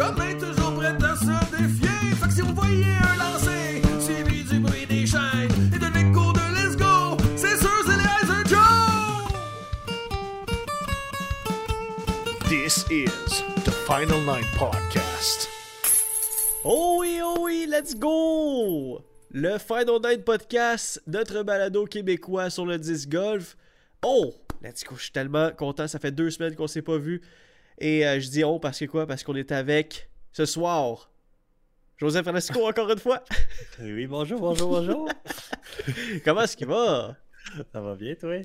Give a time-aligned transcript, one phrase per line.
[0.00, 2.14] Vrais chums, toujours prêts à se défier.
[2.16, 6.32] Fait que si vous voyez un lancer, suivi du bruit des chaînes et de l'écho
[6.32, 8.58] de Let's Go, c'est sûr c'est les Heiser Joe!
[12.48, 15.48] This is the Final Nine Podcast.
[16.64, 19.02] Oh oui, oh oui, let's go!
[19.32, 23.56] Le Final Night Podcast, notre balado québécois sur le disc golf.
[24.02, 27.20] Oh, let's go, je suis tellement content, ça fait deux semaines qu'on s'est pas vu.
[27.80, 29.06] Et euh, je dis oh parce que quoi?
[29.06, 31.10] Parce qu'on est avec, ce soir,
[31.98, 33.24] Joseph Francisco encore une fois.
[33.80, 35.08] Oui, bonjour, bonjour, bonjour.
[36.24, 37.16] Comment est-ce qu'il va?
[37.72, 38.36] ça va bien, toi?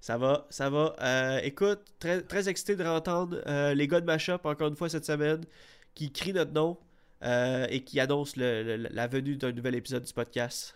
[0.00, 0.94] Ça va, ça va.
[1.00, 4.88] Euh, écoute, très, très excité de entendre euh, les gars de Mashup encore une fois
[4.88, 5.44] cette semaine
[5.94, 6.76] qui crient notre nom
[7.22, 10.74] euh, et qui annoncent le- le- la venue d'un nouvel épisode du podcast.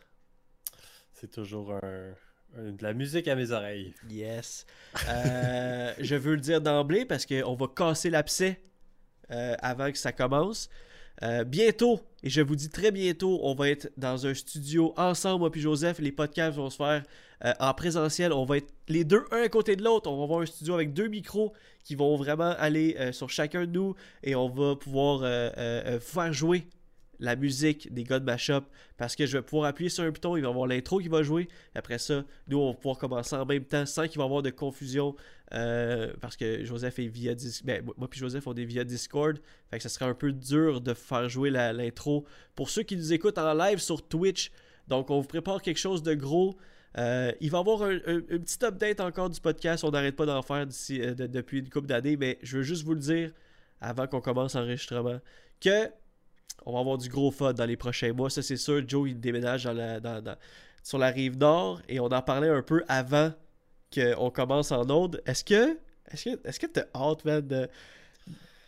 [1.13, 2.15] C'est toujours un, un-
[2.57, 3.95] de la musique à mes oreilles.
[4.09, 4.67] Yes.
[5.09, 8.61] Euh, je veux le dire d'emblée parce qu'on va casser l'abcès
[9.31, 10.69] euh, avant que ça commence.
[11.23, 15.41] Euh, bientôt, et je vous dis très bientôt, on va être dans un studio ensemble,
[15.41, 15.99] moi puis Joseph.
[15.99, 17.03] Les podcasts vont se faire
[17.61, 18.33] en présentiel.
[18.33, 20.11] On va être les deux un à côté de l'autre.
[20.11, 21.53] On va avoir un studio avec deux micros
[21.85, 25.21] qui vont vraiment aller sur chacun de nous et on va pouvoir
[26.01, 26.67] faire jouer
[27.21, 28.27] la musique des gars de
[28.97, 31.09] parce que je vais pouvoir appuyer sur un bouton, il va y avoir l'intro qui
[31.09, 31.49] va jouer.
[31.75, 34.43] Après ça, nous, on va pouvoir commencer en même temps sans qu'il va y avoir
[34.43, 35.15] de confusion
[35.55, 37.67] euh, parce que Joseph est via Discord.
[37.67, 39.39] Ben, moi puis Joseph, on est via Discord.
[39.71, 42.25] Fait ça serait un peu dur de faire jouer l'intro.
[42.55, 44.51] Pour ceux qui nous écoutent en live sur Twitch,
[44.89, 46.57] donc on vous prépare quelque chose de gros.
[46.99, 49.85] Euh, il va y avoir un, petit update encore du podcast.
[49.85, 52.85] On n'arrête pas d'en faire euh, de- depuis une couple d'années, mais je veux juste
[52.85, 53.33] vous le dire
[53.81, 55.21] avant qu'on commence l'enregistrement
[55.61, 55.91] que
[56.65, 58.31] on va avoir du gros fun dans les prochains mois.
[58.31, 58.83] Ça, c'est sûr.
[58.87, 60.37] Joe, il déménage dans la- dans- dans-
[60.83, 63.33] sur la rive nord et on en parlait un peu avant
[63.95, 65.23] qu'on commence en onde.
[65.27, 65.79] Est-ce que
[66.11, 67.69] est-ce que est-ce que t'as hâte, man, de.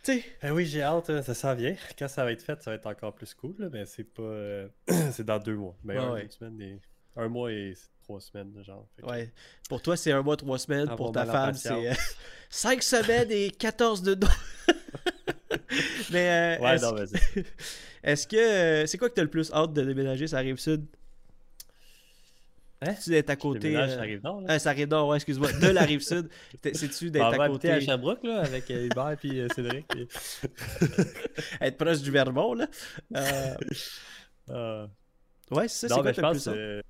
[0.03, 1.75] Tu sais, Eh oui, j'ai hâte, hein, ça s'en vient.
[1.99, 4.21] Quand ça va être fait, ça va être encore plus cool, là, mais c'est pas.
[4.23, 4.67] euh,
[5.11, 5.75] c'est dans deux mois.
[5.83, 6.27] Mais Ouais, un, ouais.
[6.29, 6.81] semaine et-
[7.17, 7.73] un mois et
[8.03, 8.87] trois semaines, genre.
[8.97, 9.31] Que- ouais.
[9.67, 10.87] Pour toi, c'est un mois, trois semaines.
[10.95, 11.93] Pour ta femme, c'est euh,
[12.49, 14.27] cinq semaines et 14 de dos.
[16.11, 17.43] Mais euh, Ouais, est-ce non, vas-y.
[18.03, 18.35] est-ce que.
[18.37, 20.27] euh, c'est quoi que t'as le plus hâte de déménager?
[20.27, 20.85] Ça rive sud?
[22.81, 22.93] Hein?
[23.03, 23.75] Tu d'être à côté.
[23.75, 24.47] euh, ça arrive nord, là.
[24.51, 25.51] Ah, ça arrive nord, ouais, excuse-moi.
[25.51, 26.29] De la rive sud.
[26.73, 27.81] C'est-tu On d'être à à côté?
[27.81, 29.85] Sherbrooke, là, avec euh, Hubert et Cédric.
[29.97, 30.07] et-
[31.65, 32.67] Être proche du Vermont, là.
[34.49, 34.87] Euh.
[35.51, 36.83] Ouais, c'est ça, c'est quoi que je plus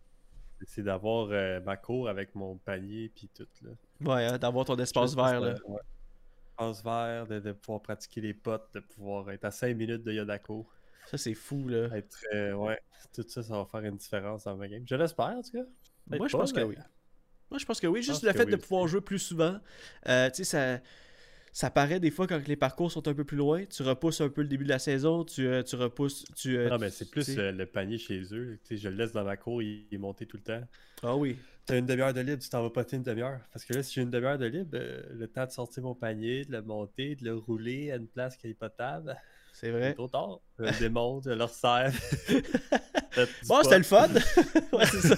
[0.67, 1.29] c'est d'avoir
[1.63, 3.71] ma cour avec mon panier puis tout, là.
[4.01, 5.55] Ouais, hein, d'avoir ton espace vert, là.
[5.65, 5.79] Ouais.
[6.59, 10.67] De, de pouvoir pratiquer les potes, de pouvoir être à 5 minutes de Yodako.
[11.05, 11.87] Ça, c'est fou, là.
[11.95, 12.79] Être, euh, ouais,
[13.13, 14.83] tout ça, ça va faire une différence dans ma game.
[14.87, 15.63] Je l'espère, en tout cas.
[16.07, 16.75] Moi, je pense que oui.
[17.49, 18.03] Moi, je pense que oui.
[18.03, 19.59] Juste le fait oui de pouvoir jouer plus souvent.
[20.07, 20.79] euh, tu sais, ça.
[21.51, 24.29] Ça paraît des fois quand les parcours sont un peu plus loin, tu repousses un
[24.29, 26.55] peu le début de la saison, tu, euh, tu repousses, tu...
[26.55, 28.59] euh, Non, mais c'est plus euh, le panier chez eux.
[28.63, 30.61] Tu sais, je le laisse dans ma cour, il, il est monté tout le temps.
[31.01, 31.39] Ah oui.
[31.69, 33.41] T'as une demi-heure de libre, tu t'en vas poter une demi-heure.
[33.53, 35.93] Parce que là, si j'ai une demi-heure de libre, euh, le temps de sortir mon
[35.93, 39.15] panier, de le monter, de le rouler à une place qui est potable,
[39.53, 39.93] C'est c'est vrai.
[39.93, 40.39] trop tard.
[40.57, 41.91] Je le démonte, je le resserre.
[43.47, 44.07] Bon, c'était le fun!
[44.73, 45.15] ouais, c'est ça.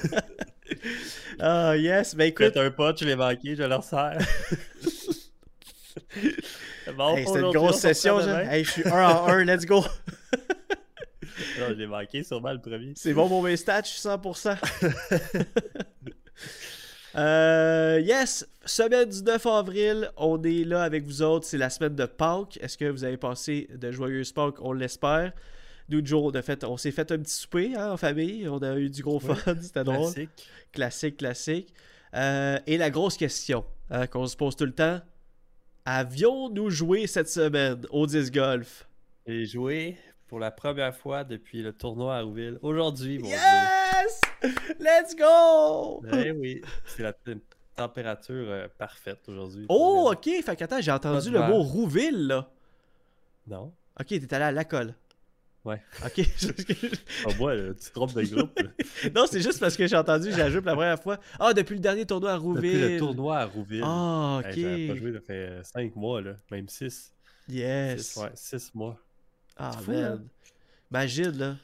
[1.39, 2.15] Ah, yes.
[2.15, 4.17] Ben écoute, un pot, je l'ai manqué, je le resserre.
[6.97, 8.49] bon, hey, c'était une grosse on se session, demain.
[8.49, 9.85] Hey, je suis un en un, let's go!
[11.59, 12.91] Non, je l'ai manqué sûrement le premier.
[12.95, 14.57] C'est bon pour mes stats, je suis 100%.
[17.15, 21.95] Euh, yes, semaine du 9 avril, on est là avec vous autres, c'est la semaine
[21.95, 22.57] de Pâques.
[22.61, 24.61] Est-ce que vous avez passé de joyeuses Pâques?
[24.61, 25.33] On l'espère.
[25.89, 28.47] Nous, Joe, on, fait, on s'est fait un petit souper hein, en famille.
[28.47, 29.55] On a eu du gros Ouais, fun.
[29.61, 30.13] C'était drôle.
[30.13, 30.29] Classique.
[30.71, 31.73] Classique, classique.
[32.13, 35.01] Euh, et la grosse question hein, qu'on se pose tout le temps
[35.85, 38.87] avions-nous joué cette semaine au disc golf?
[39.27, 39.97] J'ai joué
[40.27, 42.59] pour la première fois depuis le tournoi à Rouville.
[42.61, 44.20] Aujourd'hui, mon Yes
[44.79, 46.03] Let's go.
[46.13, 47.13] Eh oui, c'est la
[47.75, 49.65] température euh, parfaite aujourd'hui.
[49.69, 50.29] Oh, ok.
[50.43, 52.49] Fait qu'attends, j'ai entendu le mot Rouville, là.
[53.47, 53.73] Non.
[53.99, 54.95] Ok, t'es allé à la colle.
[55.63, 55.81] Ouais.
[56.03, 56.21] Ok.
[57.27, 58.59] Oh, moi, là, tu te trompes de groupe.
[58.59, 58.69] là.
[59.15, 61.19] non, c'est juste parce que j'ai entendu, j'ai joué pour la première fois.
[61.39, 62.73] Ah, depuis le dernier tournoi à Rouville.
[62.73, 63.83] Depuis le tournoi à Rouville.
[63.85, 64.57] Ah, ok.
[64.57, 66.31] Hey, J'avais pas joué, ça fait 5 mois, là.
[66.49, 67.13] Même 6.
[67.47, 68.17] yes.
[68.17, 68.97] ouais, 6 mois.
[69.55, 70.27] Ah, man.
[70.89, 71.55] Imagine, là.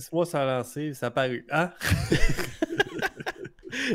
[0.00, 1.46] 6 mois sans lancer, ça a paru.
[1.50, 1.72] Hein?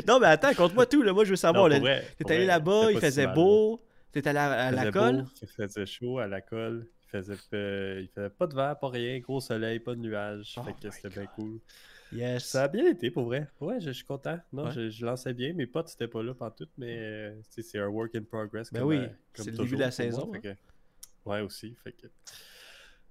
[0.08, 1.12] Non, mais attends, compte-moi tout, là.
[1.12, 1.68] Moi, je veux savoir.
[1.70, 3.80] T'es allé là-bas, il si faisait beau.
[4.12, 4.82] T'es allé à, à là.
[4.82, 5.22] Il la colle?
[5.22, 6.86] beau, Il faisait chaud à la colle.
[7.04, 9.18] Il faisait, euh, il faisait pas de vent, pas rien.
[9.20, 10.54] Gros soleil, pas de nuages.
[10.56, 11.58] Oh fait que c'était bien cool.
[12.12, 12.44] Yes.
[12.44, 13.48] Ça a bien été, pour vrai.
[13.60, 14.38] Ouais, je, je suis content.
[14.52, 14.70] Non, Ouais.
[14.72, 15.52] je, je lançais bien.
[15.52, 18.72] Mes potes, c'était pas là tout, mais euh, c'est un work in progress.
[18.72, 21.40] Ben comme, oui, euh, c'est comme le début de la saison, moi, fait que- Ouais,
[21.40, 21.76] aussi.
[21.82, 22.06] Fait que...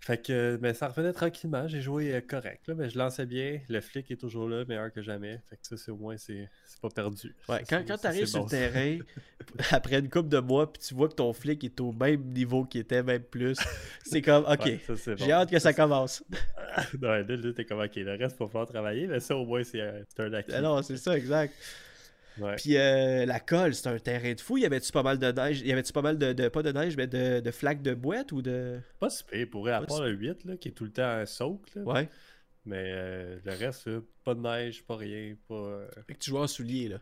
[0.05, 1.65] Fait que, mais ça revenait tranquillement.
[1.69, 3.61] J'ai joué euh, correct, là, mais je lançais bien.
[3.69, 5.39] Le flic est toujours là, meilleur que jamais.
[5.49, 6.49] Fait que ça, c'est au moins, c'est
[6.81, 7.33] pas perdu.
[7.47, 8.97] Ouais, Ça, quand quand ça, t'arrives c'est sur bon, le terrain,
[9.71, 12.65] après une coupe de mois, puis tu vois que ton flic est au même niveau
[12.65, 13.57] qu'il était, même plus,
[14.03, 15.31] c'est comme, ok, Ouais, j'ai bon.
[15.31, 16.21] hâte que ça commence.
[17.01, 19.45] Ouais, là, là, t'es comme, ok, le reste, il va falloir travailler, mais ça, au
[19.45, 20.51] moins, c'est un, c'est un acquis.
[20.53, 21.53] Ah non, c'est ça, exact.
[22.39, 22.55] Ouais.
[22.55, 24.57] Puis euh, la colle, c'est un terrain de fou.
[24.57, 25.61] Y avait-tu pas mal de neige?
[25.61, 28.31] Y avait-tu pas mal de, de- pas de neige, mais de, de flaques de boîte
[28.31, 28.79] ou de?
[28.99, 31.25] Pas si pire, pour à part le 8, là, qui est tout le temps un
[31.25, 31.81] soak, là.
[31.83, 32.09] Ouais.
[32.65, 35.53] Mais euh, le reste, là, pas de neige, pas rien, pas.
[35.55, 36.99] euh, Fait que tu joues en souliers, là.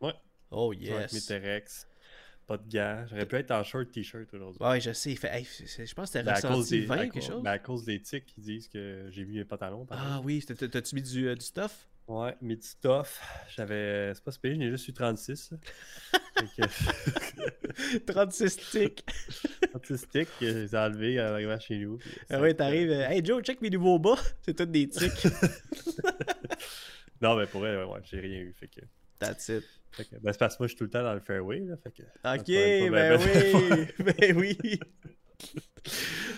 [0.00, 0.12] Ouais.
[0.50, 1.26] Oh jouer avec mes yes.
[1.26, 1.86] Terex,
[2.46, 3.04] pas de gants.
[3.08, 4.58] J'aurais pu être en short t-shirt aujourd'hui.
[4.60, 5.14] Ouais, je sais.
[5.14, 7.42] Fait, hey, je pense que t'as ressenti des, 20 à quelque chose?
[7.42, 9.84] ben, à cause des tics qui disent que j'ai mis mes pantalons.
[9.86, 11.88] par Ah oui, t'as- t'as-tu mis du, euh, du stuff?
[12.08, 13.20] Ouais, mes petits stuff.
[13.54, 14.12] J'avais.
[14.14, 15.50] C'est pas ce pays, j'en ai juste eu 36.
[15.52, 15.58] là.
[16.38, 19.04] Fait que- 36 sticks.
[19.72, 21.98] 36 sticks que j'ai enlevés en arrivant chez nous.
[22.30, 22.90] Ah ouais, t'arrives.
[22.90, 24.16] euh, Hey Joe, check mes nouveaux bas.
[24.42, 25.12] C'est tous des tics.
[27.20, 28.52] Non, mais pour ouais, ouais, j'ai rien eu.
[28.54, 28.80] Fait que.
[29.18, 29.64] That's it.
[29.90, 31.58] fait que- ben, c'est parce que moi, je suis tout le temps dans le fairway.
[31.60, 33.20] Là, fait que, Ok, ben ben,
[33.98, 34.04] oui.
[34.04, 34.80] ben oui.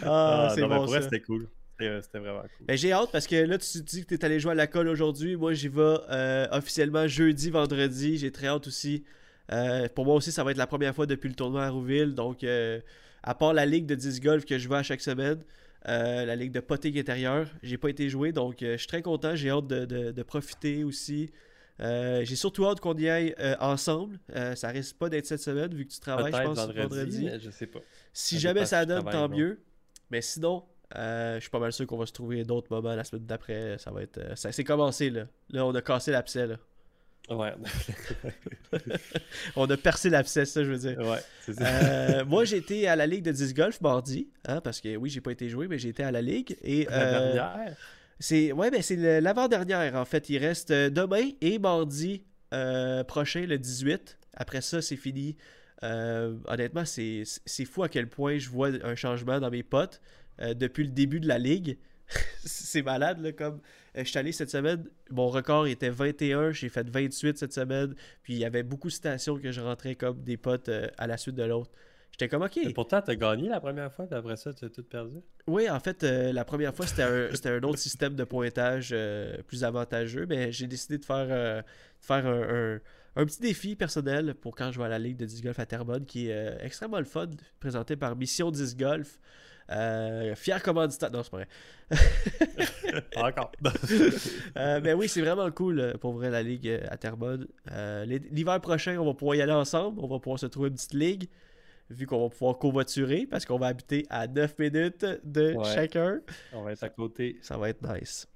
[0.03, 1.11] Ah, Ah, c'est non, mais bon pour vrai, ça.
[1.11, 1.49] c'était cool.
[1.81, 2.67] C'était c'était vraiment cool.
[2.67, 4.67] Ben, j'ai hâte parce que là, tu te dis que t'es allé jouer à la
[4.67, 5.37] colle aujourd'hui.
[5.37, 8.19] Moi, j'y vais euh, officiellement jeudi, vendredi.
[8.19, 9.05] J'ai très hâte aussi.
[9.53, 12.15] Euh, pour moi aussi, ça va être la première fois depuis le tournoi à Rouville.
[12.15, 12.81] Donc, euh,
[13.23, 15.43] à part la ligue de 10 golf que je vais à chaque semaine,
[15.89, 18.33] euh, la ligue de potting intérieur, j'ai pas été joué.
[18.33, 19.35] Donc, euh, je suis très content.
[19.35, 21.31] J'ai hâte de, de- de profiter aussi.
[21.81, 24.19] Euh, j'ai surtout hâte qu'on y aille euh, ensemble.
[24.37, 26.83] Euh, ça risque pas d'être cette semaine vu que tu travailles, je pense, vendredi,
[27.27, 27.31] vendredi.
[27.43, 27.81] je sais pas.
[28.13, 29.59] Si Ça jamais ça donne, tant mieux.
[30.11, 30.63] Mais sinon,
[30.97, 33.79] euh, je suis pas mal sûr qu'on va se trouver d'autres moments la semaine d'après.
[33.79, 34.19] Ça va être.
[34.19, 35.25] euh, ça c'est commencé là.
[35.51, 36.57] Là, on a cassé l'abcès là.
[37.29, 37.53] Ouais.
[39.57, 40.99] On a percé l'abcès, ça je veux dire.
[40.99, 41.65] ouais, ça.
[41.67, 45.21] Euh, moi été à la ligue de 10 golf mardi, hein, parce que oui j'ai
[45.21, 47.77] pas été joué, mais j'ai été à la ligue et La euh, dernière.
[48.19, 50.29] c'est ouais ben c'est l'avant-dernière en fait.
[50.29, 52.25] Il reste demain et mardi
[53.07, 54.19] prochain le 18.
[54.35, 55.37] Après ça c'est fini.
[55.83, 60.01] Honnêtement c'est c'est fou à quel point je vois un changement dans mes potes
[60.41, 61.79] euh, depuis le début de la ligue.
[62.45, 63.61] c'est malade là comme
[63.97, 67.95] euh, je suis allé cette semaine, mon record était 21, j'ai fait 28 cette semaine,
[68.23, 71.07] puis il y avait beaucoup de stations que je rentrais comme des potes euh, à
[71.07, 71.71] la suite de l'autre.
[72.13, 72.57] J'étais comme ok.
[72.57, 75.19] Et pourtant, t'as gagné la première fois, puis après ça, tu as tout perdu.
[75.47, 77.03] Oui, en fait, euh, la première fois, c'était
[77.49, 81.65] un, autre système de pointage euh, plus avantageux, mais j'ai décidé de faire, de
[82.01, 82.81] faire un, un-
[83.17, 85.67] un petit défi personnel pour quand je vais à la Ligue de 10 Golf à
[85.67, 87.29] Terrebonne, qui est euh, extrêmement le fun,
[87.59, 89.19] présenté par Mission 10 Golf.
[89.71, 91.11] Euh, fier commanditaire.
[91.13, 91.49] Non, c'est pas vrai.
[93.15, 93.53] Pas encore.
[94.57, 97.47] Euh, mais oui, c'est vraiment cool euh, pour vrai la ligue euh, à Terrebonne.
[97.71, 100.01] Euh, l'hi- L'hiver prochain, on va pouvoir y aller ensemble.
[100.01, 101.29] On va pouvoir se trouver une petite ligue.
[101.89, 105.65] Vu qu'on va pouvoir covoiturer parce qu'on va habiter à 9 minutes de Ouais.
[105.75, 106.21] chacun.
[106.53, 107.39] On va être à côté.
[107.43, 108.27] Ça va être nice.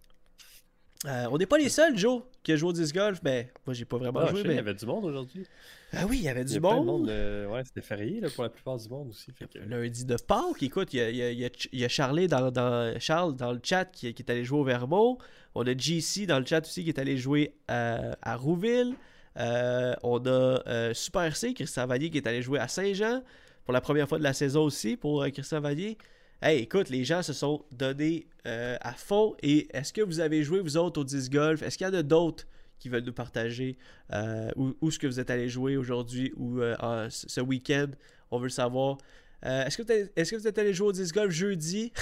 [1.07, 3.21] Euh, on n'est pas les seuls, Joe, qui a joué au disc golf.
[3.23, 4.43] Mais moi, j'ai pas vraiment Ah, joué.
[4.45, 4.55] Mais...
[4.55, 5.45] Il y avait du monde aujourd'hui.
[5.93, 6.87] Ah oui, il y avait Il y du monde.
[6.87, 7.09] monde.
[7.11, 9.31] euh, Ouais, c'était férié là, pour la plupart du monde aussi.
[9.33, 9.59] Fait que...
[9.59, 11.79] Lundi de Pâques, écoute, il y a, il y a- il y a Ch- il
[11.81, 14.65] y a Charlie dans, dans- Charles dans le chat qui, qui est allé jouer au
[14.65, 15.19] Vermont.
[15.55, 18.95] On a JC dans le chat aussi qui est allé jouer à, à Rouville.
[19.37, 20.31] Euh, on a
[20.67, 23.23] euh, Super C, Christian Valier, qui est allé jouer à Saint-Jean
[23.65, 25.99] pour la première fois de la saison aussi pour euh, Christian Valier.
[26.47, 29.35] Hey, écoute, les gens se sont donnés euh, à fond.
[29.43, 31.63] Et est-ce que vous avez joué, vous autres, au disc golf?
[31.63, 32.47] Est-ce qu'il y en a d'autres
[32.79, 33.79] qui veulent nous partager
[34.13, 37.87] euh, où, où est-ce que vous êtes allé jouer aujourd'hui ou euh, ce week-end?
[38.31, 38.99] On veut le savoir.
[39.43, 41.95] Est-ce, que vous êtes, est-ce que vous êtes allé jouer au disc golf jeudi?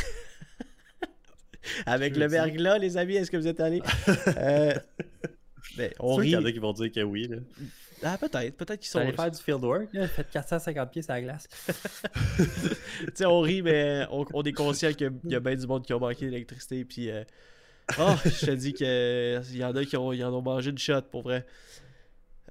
[1.87, 3.81] Avec le verglas, les amis, est-ce que vous êtes allés?
[5.77, 6.43] Ben, on sûr qu'il y rit.
[6.43, 7.29] en a qui vont dire que oui.
[7.29, 7.37] Là.
[8.03, 8.57] Ah, peut-être.
[8.57, 8.99] Peut-être qu'ils sont.
[8.99, 11.49] Allez faire du fieldwork, là, faites 450 pieds sur la glace.
[12.37, 15.85] Tu sais, on rit, mais on, on est conscient qu'il y a bien du monde
[15.85, 16.85] qui a manqué d'électricité.
[16.85, 17.25] Puis, euh,
[17.99, 20.79] oh, je te dis qu'il y en a qui ont, ils en ont mangé une
[20.79, 21.47] shot, pour vrai.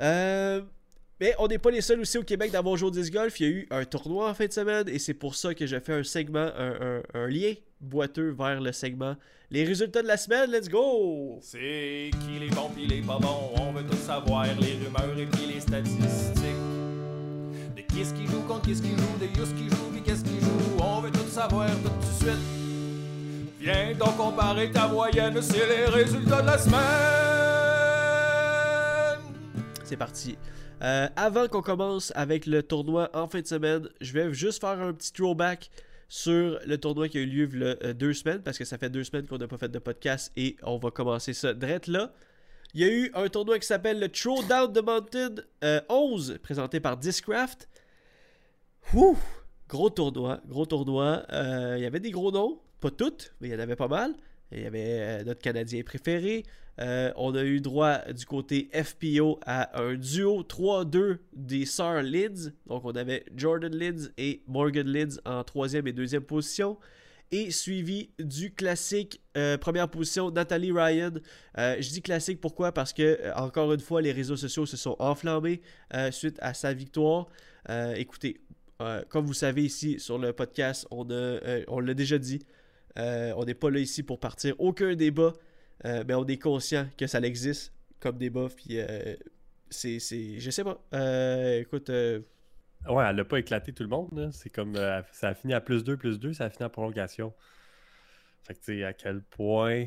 [0.02, 0.62] Euh,
[1.22, 3.40] mais on n'est pas les seuls aussi au Québec d'avoir joué au disc golf.
[3.40, 5.68] Il y a eu un tournoi en fin de semaine et c'est pour ça que
[5.68, 9.16] j'ai fait un segment, un, un- un lien boiteux vers le segment.
[9.52, 11.38] Les résultats de la semaine, let's go!
[11.42, 15.26] C'est qui les bons pis les pas bons, on veut tout savoir, les rumeurs et
[15.28, 16.42] puis les statistiques.
[17.76, 20.02] De qui est-ce qui joue contre qui est-ce qui joue, de Yus qui joue pis
[20.04, 22.42] qu'est-ce qui joue, on veut tout savoir tout de suite.
[23.60, 26.82] Viens donc comparer ta moyenne, c'est les résultats de la semaine.
[29.84, 30.36] C'est parti.
[30.82, 34.82] Euh, avant qu'on commence avec le tournoi en fin de semaine, je vais juste faire
[34.82, 35.70] un petit throwback
[36.08, 37.50] sur le tournoi qui a eu lieu
[37.84, 40.32] euh, deux semaines, parce que ça fait deux semaines qu'on n'a pas fait de podcast
[40.36, 42.12] et on va commencer ça direct là.
[42.74, 46.80] Il y a eu un tournoi qui s'appelle le Throwdown the Mountain euh, 11, présenté
[46.80, 47.70] par Discraft.
[48.94, 49.18] Ouh!
[49.70, 51.24] Gros tournoi, gros tournoi.
[51.32, 53.88] Euh, il y avait des gros noms, pas toutes, mais il y en avait pas
[53.88, 54.14] mal.
[54.52, 56.44] Il y avait euh, notre Canadien préféré.
[56.80, 62.52] Euh, on a eu droit du côté FPO à un duo 3-2 des sœurs Lids.
[62.68, 66.78] Donc on avait Jordan Lids et Morgan Lids en troisième et deuxième position.
[67.34, 71.14] Et suivi du classique euh, première position, Nathalie Ryan.
[71.56, 72.74] Je dis classique pourquoi?
[72.74, 75.62] Parce que, encore une fois, les réseaux sociaux se sont enflammés
[76.12, 77.30] suite à sa victoire.
[77.96, 78.42] Écoutez,
[79.08, 81.06] comme vous savez ici sur le podcast, on
[81.80, 82.42] l'a déjà dit.
[82.98, 85.34] Euh, on n'est pas là ici pour partir aucun débat.
[85.86, 88.48] Euh, mais on est conscient que ça existe comme débat.
[88.56, 89.16] Puis euh,
[89.70, 90.40] c'est, c'est.
[90.40, 90.80] Je sais pas.
[91.58, 91.90] Écoute.
[91.90, 94.30] Ouais, elle a pas éclaté tout le monde.
[94.34, 94.76] C'est comme.
[94.76, 97.34] euh, ça a fini à plus 2, plus 2, ça a fini en prolongation.
[98.44, 99.86] Fait que tu sais, à quel point.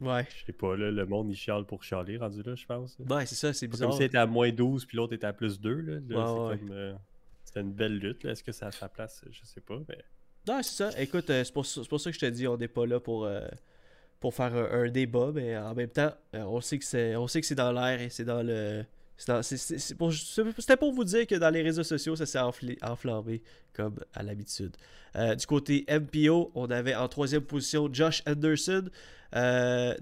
[0.00, 0.26] ouais.
[0.36, 2.96] Je sais pas, là, le monde il chiale pour chialer, rendu là, je pense.
[2.98, 3.90] Ouais, c'est ça, c'est bizarre.
[3.90, 5.74] comme si était à moins 12 puis l'autre était à plus 2.
[5.74, 5.92] Là.
[5.92, 6.58] Là, Ouais, c'est ouais.
[6.58, 6.72] comme.
[6.72, 6.94] euh,
[7.44, 8.24] C'était une belle lutte.
[8.24, 8.32] là.
[8.32, 9.22] Est-ce que ça a sa place?
[9.30, 9.78] Je sais pas.
[9.88, 9.98] Mais...
[10.48, 10.90] Non, c'est ça.
[11.00, 13.24] Écoute, euh, c'est, pour pour ça que je te dis, on n'est pas là pour,
[13.24, 13.46] euh,
[14.20, 17.28] pour faire un, un débat, mais en même temps, euh, on sait que c'est, on
[17.28, 18.84] sait que c'est dans l'air et c'est dans le.
[19.98, 23.40] pour- C'était pour vous dire que dans les réseaux sociaux, ça s'est enflammé
[23.72, 24.76] comme à l'habitude.
[25.38, 28.86] Du côté MPO, on avait en troisième position Josh Anderson.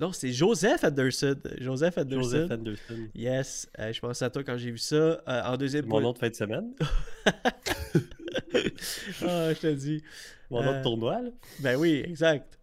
[0.01, 1.37] Non, c'est Joseph Anderson.
[1.59, 2.23] Joseph Anderson.
[2.23, 3.09] Joseph Anderson.
[3.15, 5.21] Yes, je pensais à toi quand j'ai vu ça.
[5.27, 6.73] En deuxième mon nom de fin de semaine.
[9.23, 10.03] Ah, je te dis.
[10.51, 11.23] Mon nom Euh, tournoi.
[11.23, 11.31] Là.
[11.61, 12.59] Ben oui, exact.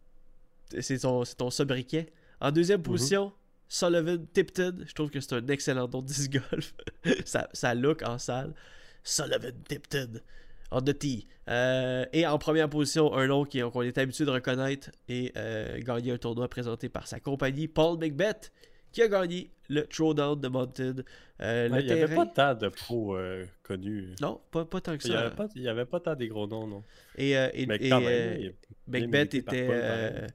[0.79, 2.11] C'est ton, ton sobriquet.
[2.41, 3.31] En deuxième position,
[3.69, 4.75] Sullivan Tipton.
[4.85, 6.73] Je trouve que c'est un excellent nom de disc golf.
[7.25, 8.53] ça, ça look en salle.
[9.03, 10.19] Sullivan Tipton.
[10.71, 11.27] On the tee.
[11.47, 16.11] Euh, et en première position, un nom qu'on est habitué de reconnaître et euh, gagner
[16.11, 18.51] un tournoi présenté par sa compagnie, Paul McBeth,
[18.97, 20.95] qui a gagné le Throwdown de Mountain.
[21.39, 24.15] Euh, Ouais, le il n'y avait pas tant de pros euh, connus.
[24.21, 25.19] Non, pas, pas tant que Il n'y ça.
[25.27, 26.83] avait, pas- il y avait pas tant des gros noms, non.
[27.15, 28.53] Et, euh, et- Mais et, quand euh, même,
[28.87, 30.27] Macbeth était,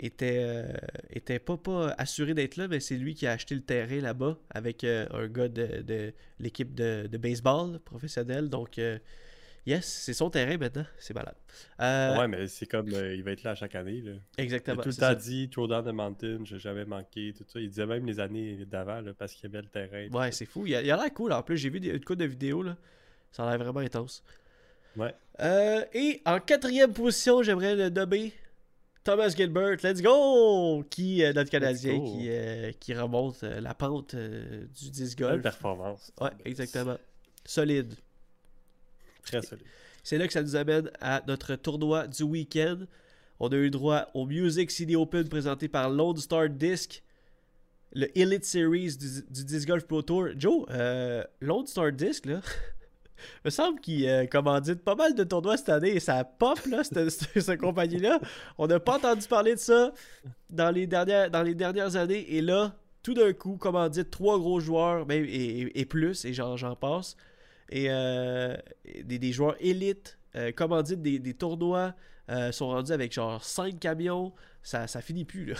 [0.00, 0.72] était, euh,
[1.10, 4.38] était pas, pas assuré d'être là, mais c'est lui qui a acheté le terrain là-bas
[4.50, 8.48] avec euh, un gars de, de l'équipe de, de baseball professionnel.
[8.48, 8.98] Donc, euh,
[9.66, 10.84] yes, c'est son terrain maintenant.
[10.98, 11.34] C'est malade.
[11.80, 14.00] Euh, Ouais, mais c'est comme euh, il va être là chaque année.
[14.02, 14.12] Là.
[14.36, 14.82] Il a Exactement.
[14.82, 15.14] tout le temps ça.
[15.14, 17.60] dit Throw down the mountain, j'ai jamais manqué, tout ça.
[17.60, 20.08] Il disait même les années d'avant parce qu'il y avait le terrain.
[20.18, 20.66] Ouais, c'est fou.
[20.66, 21.32] Il a l'air cool.
[21.32, 22.62] En plus, j'ai vu des, une couple de vidéos.
[22.62, 22.76] Là.
[23.32, 24.22] Ça a l'air vraiment intense.
[24.96, 25.14] Ouais.
[25.40, 28.32] Euh, et en quatrième position, j'aimerais le nommer
[29.04, 29.76] Thomas Gilbert.
[29.82, 30.82] Let's go!
[30.90, 32.30] Qui, euh, notre Canadien, qui,
[32.80, 35.42] qui remonte la pente du disc Belle golf.
[35.42, 36.12] performance.
[36.20, 36.96] Ouais, exactement.
[37.44, 37.94] Solide.
[39.30, 39.64] Très solide.
[40.02, 42.78] C'est là que ça nous amène à notre tournoi du week-end.
[43.40, 47.02] On a eu droit au Music City Open présenté par Lone Star Disc,
[47.94, 50.28] le Elite Series du, du Disc Golf Pro Tour.
[50.36, 52.40] Joe, euh, Lone Star Disc, là,
[53.44, 56.82] me semble qu'il euh, commandite pas mal de tournois cette année et ça pop, là,
[56.84, 58.18] cette, cette- cette compagnie-là.
[58.56, 59.92] On n'a pas entendu parler de ça
[60.50, 64.58] dans les dernières, dans les dernières années et là, tout d'un coup, commandite trois gros
[64.60, 67.16] joueurs, même, et, et- et plus, et j'en j'en passe
[67.70, 68.56] et euh,
[69.04, 71.94] des, des joueurs élites euh, commanditent des, des tournois
[72.30, 74.32] euh, sont rendus avec genre 5 camions
[74.62, 75.54] ça, ça finit plus là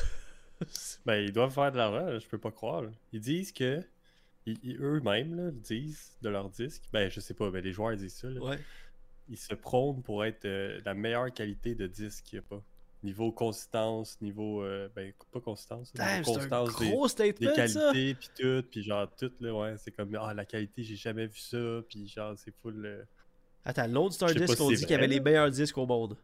[1.07, 2.83] Ben, ils doivent faire de l'argent, je peux pas croire.
[2.83, 2.91] là.
[3.13, 3.81] Ils disent que.
[4.81, 6.83] Eux-mêmes disent de leur disque.
[6.93, 8.29] Ben, je sais pas, mais les joueurs disent ça.
[8.29, 8.41] là.
[8.41, 8.59] ouais
[9.29, 12.63] Ils se prônent pour être euh, la meilleure qualité de disque qu'il n'y a pas.
[13.05, 14.63] Niveau consistance, niveau.
[14.65, 15.93] euh, ben, pas consistance.
[15.95, 19.55] Damn, niveau un constance des- gros des statement qualités puis tout puis genre tout là
[19.55, 21.57] ouais c'est comme ah la qualité j'ai jamais vu ça
[21.89, 23.03] puis genre c'est full euh,
[23.65, 25.51] attends Lone Star Je sais pas Disc si on dit qu'il y avait les meilleurs
[25.51, 26.17] disques au monde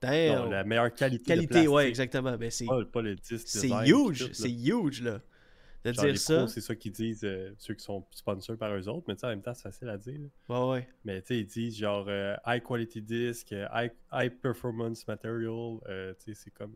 [0.00, 0.44] Damn.
[0.44, 1.22] Non, la meilleure qualité.
[1.24, 2.36] de Qualité, ouais, exactement.
[2.38, 4.30] Mais c'est Pas, pas le disque c'est huge.
[4.32, 5.20] C'est huge, là.
[5.84, 6.36] De Genre, les ça.
[6.38, 9.20] pros, c'est ça qu'ils disent, euh, ceux qui sont sponsors par eux autres, mais tu
[9.20, 10.18] sais, en même temps, c'est facile à dire.
[10.48, 10.66] là.
[10.66, 10.88] Ouais, ouais.
[11.04, 15.78] Mais tu sais, ils disent genre euh, high quality disc, euh, high, high performance material,
[15.88, 16.74] euh, tu sais, c'est comme.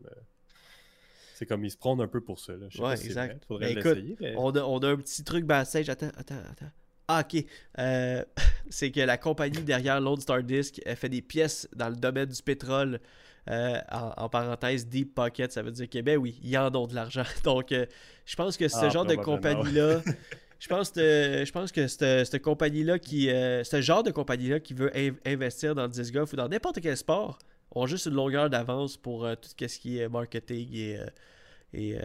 [1.35, 2.53] c'est comme ils se prennent un peu pour ça.
[2.53, 2.67] Là.
[2.69, 3.31] Je sais Ouais, pas si exact.
[3.31, 4.17] vrai, Faudrait écoute, l'essayer.
[4.21, 4.35] Mais...
[4.37, 5.89] On a, on a un petit truc backstage.
[5.89, 6.71] Attends, attends, attends.
[7.09, 7.43] Ah, ok.
[8.69, 12.29] C'est que la compagnie derrière Lone Star Disc elle fait des pièces dans le domaine
[12.29, 12.99] du pétrole.
[13.49, 16.87] Euh, en, en parenthèse, Deep Pocket, ça veut dire que, ben oui, ils en ont
[16.87, 17.23] de l'argent.
[17.43, 17.85] Donc, euh,
[18.25, 20.01] je pense que ce Ah, genre de compagnie-là,
[20.59, 24.59] je pense que, je pense que cette, cette compagnie-là qui, euh, ce genre de compagnie-là
[24.59, 27.37] qui veut in- investir dans le disc golf ou dans n'importe quel sport,
[27.75, 31.05] ont juste une longueur d'avance pour euh, tout ce qui est marketing et, euh,
[31.73, 32.01] et euh,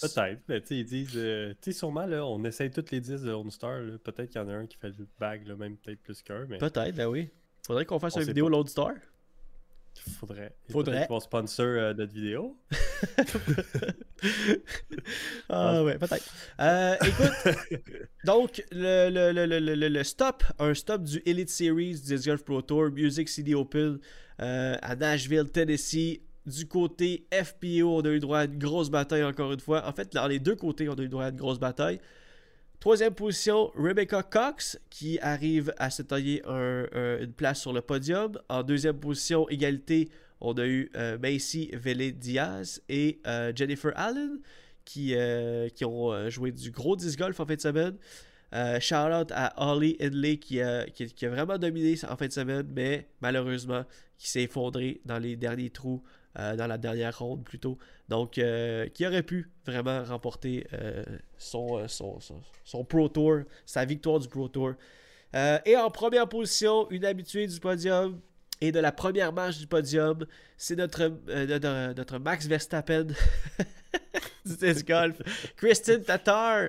[0.00, 1.12] Peut-être, mais tu sais, ils disent.
[1.16, 3.78] euh, tu sais, sûrement, là, on essaye toutes les 10 de Lone Star.
[4.02, 6.46] Peut-être qu'il y en a un qui fait le bag, là, même peut-être plus qu'un,
[6.48, 7.28] mais Peut-être, ben oui.
[7.66, 8.48] Faudrait qu'on fasse On une vidéo.
[8.48, 8.92] Lone Star.
[10.00, 10.54] Faudrait.
[10.70, 11.06] Faudrait.
[11.08, 12.56] vont sponsor euh, notre vidéo.
[15.48, 16.32] Ah ouais, peut-être.
[16.60, 17.82] Euh, écoute,
[18.24, 22.26] donc le, le, le, le, le, le stop, un stop du Elite Series du Disc
[22.26, 23.98] Golf Pro Tour, Music City Open
[24.40, 26.20] euh, à Nashville, Tennessee.
[26.46, 29.86] Du côté FPO, on a eu droit à une grosse bataille encore une fois.
[29.88, 31.98] En fait, dans les deux côtés, on a eu droit à une grosse bataille.
[32.84, 36.86] Troisième position, Rebecca Cox, qui arrive à se tailler un-
[37.18, 38.38] une place sur le podium.
[38.50, 40.10] En deuxième position, égalité,
[40.42, 44.38] on a eu euh, Macy Vélé Diaz et euh, Jennifer Allen,
[44.84, 47.96] qui, euh, qui ont euh, joué du gros disc golf en fin de semaine.
[48.52, 52.32] Euh, shout out à Holly Hindley qui a, qui a vraiment dominé en fin de
[52.32, 53.84] semaine, mais malheureusement
[54.18, 56.02] qui s'est effondré dans les derniers trous,
[56.38, 57.78] euh, dans la dernière ronde plutôt.
[58.08, 61.04] Donc, euh, qui aurait pu vraiment remporter euh,
[61.38, 62.18] son, son,
[62.64, 64.74] son, Pro Tour, sa victoire du Pro Tour.
[65.64, 68.20] Et en première position, une habituée du podium
[68.60, 70.24] et de la première marche du podium,
[70.56, 73.06] c'est notre, notre, notre Max Verstappen
[74.46, 75.20] du disc golf,
[75.56, 76.68] Kristen Tatar.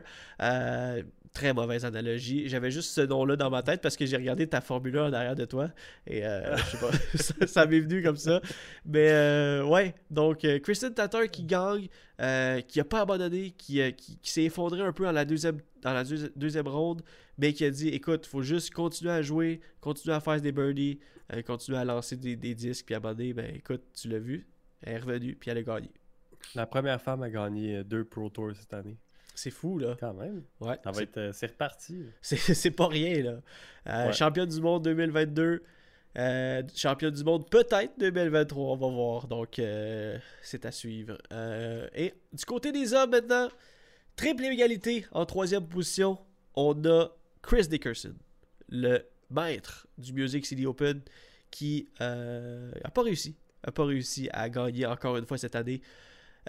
[1.36, 2.50] Très mauvaise analogie.
[2.50, 5.13] J'avais juste ce nom-là dans ma tête parce que j'ai regardé ta Formule 1 en
[5.13, 5.69] arrière de toi.
[6.08, 8.41] Et euh, je sais pas, ça, ça m'est venu comme ça.
[8.86, 11.88] Mais euh, ouais, donc euh, Kristen Tatar qui gagne,
[12.21, 15.26] euh, qui a pas abandonné, qui, euh, qui, qui s'est effondré un peu dans la
[15.26, 17.04] deuxième, dans la deuxi- deuxième ronde,
[17.38, 21.00] mais qui a dit écoute, faut juste continuer à jouer, continuer à faire des birdies,
[21.34, 23.34] euh, continuer à lancer des, des disques, puis abandonner.
[23.34, 24.48] Ben écoute, tu l'as vu,
[24.82, 25.91] elle est revenue, puis elle a gagné.
[26.56, 28.98] La première femme a gagné euh, deux Pro Tours cette année.
[29.36, 29.95] C'est fou, là.
[30.00, 30.43] Quand même.
[30.60, 30.78] Ouais.
[30.84, 31.17] Ça va être.
[31.17, 32.06] euh, c'est reparti.
[32.21, 33.41] C'est pas rien, là.
[33.88, 34.13] Euh, Ouais.
[34.13, 35.63] Championne du monde 2022.
[36.17, 39.28] Euh, championne du monde peut-être 2023, on va voir.
[39.28, 41.17] Donc, euh, c'est à suivre.
[41.34, 43.50] Euh, et du côté des hommes maintenant,
[44.15, 46.17] triple égalité en troisième position.
[46.56, 47.10] On a
[47.41, 48.13] Chris Dickerson,
[48.69, 51.02] le maître du Music City Open,
[51.52, 53.36] qui euh, a pas réussi.
[53.63, 55.82] A pas réussi à gagner encore une fois cette année.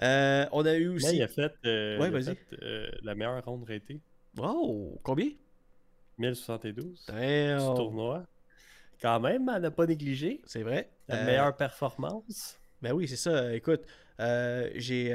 [0.01, 1.15] Euh, on a eu Mais aussi.
[1.17, 2.35] il a fait, euh, Ouais, il a vas-y.
[2.35, 3.99] fait, euh, la meilleure ronde ratée.
[4.37, 4.99] Wow!
[5.03, 5.29] Combien?
[6.17, 7.75] 1072 du Damn!
[7.75, 8.25] tournoi.
[9.01, 10.41] Quand même, elle n'a pas négligé.
[10.45, 10.89] C'est vrai.
[11.07, 12.57] La meilleure performance.
[12.81, 13.53] Ben oui, c'est ça.
[13.53, 13.81] Écoute,
[14.75, 15.13] j'ai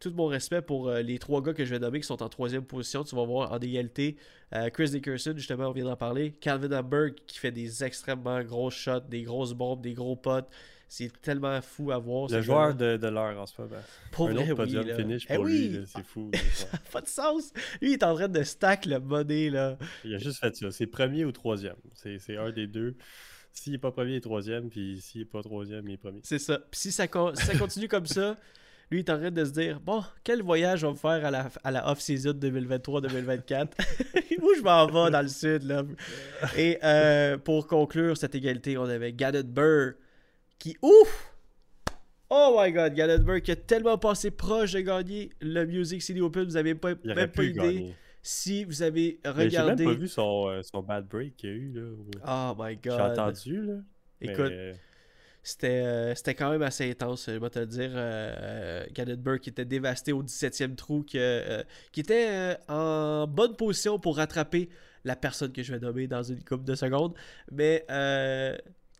[0.00, 2.64] tout mon respect pour les trois gars que je vais nommer qui sont en troisième
[2.64, 3.02] position.
[3.02, 4.16] Tu vas voir en égalité.
[4.54, 6.32] Euh, Chris Dickerson, justement, on vient d'en parler.
[6.32, 10.48] Calvin Hamburg qui fait des extrêmement gros shots, des grosses bombes, des gros potes.
[10.88, 12.30] C'est tellement fou à voir.
[12.30, 13.76] Le joueur de, de l'heure en ce moment.
[14.10, 16.30] Pour Un vrai, autre podium oui, finish Eh pour lui, oui, là, c'est fou.
[16.92, 17.52] pas de sens.
[17.82, 19.76] Lui, il est en train de stack le money, là.
[20.02, 20.70] Il a juste fait ça.
[20.70, 21.76] C'est premier ou troisième?
[21.92, 22.96] C'est c'est un des deux.
[23.52, 24.70] S'il n'est pas premier, il est troisième.
[24.70, 26.20] Puis s'il n'est pas troisième, il est premier.
[26.22, 26.58] C'est ça.
[26.70, 28.38] Puis si ça, si ça continue comme ça,
[28.90, 31.30] lui, il est en train de se dire Bon, quel voyage on va faire à
[31.30, 33.68] la, à la off-season 2023-2024
[34.40, 35.82] Où je m'en vais dans le sud, là.
[36.56, 39.92] Et euh, pour conclure cette égalité, on avait Gannon Burr
[40.58, 41.34] qui, ouf
[42.30, 46.44] Oh my god, Gannon qui a tellement passé proche de gagner le Music City Open,
[46.44, 47.94] vous avez pas, Il aurait même pas idée gagner.
[48.22, 49.84] si vous avez Mais J'ai même regardé.
[49.84, 51.72] pas vu son, euh, son bad break qu'il y a eu.
[51.72, 52.52] là.
[52.52, 53.00] Oh my J'ai god.
[53.00, 53.62] entendu.
[53.62, 53.74] Là,
[54.20, 54.74] mais, Écoute, euh,
[55.42, 57.90] C'était, euh, c'était quand même assez intense, je vais te le dire.
[57.94, 58.84] Euh,
[59.40, 64.16] qui était dévasté au 17e trou, qui, euh, qui était euh, en bonne position pour
[64.18, 64.68] rattraper
[65.04, 67.14] la personne que je vais nommer dans une couple de secondes,
[67.50, 68.58] mais euh,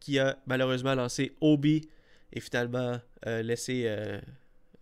[0.08, 1.86] qui a malheureusement lancé Obi
[2.32, 3.82] et finalement euh, laissé.
[3.84, 4.18] euh,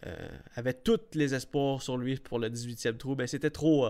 [0.07, 3.89] euh, avait tous les espoirs sur lui pour le 18e trou, mais c'était trop.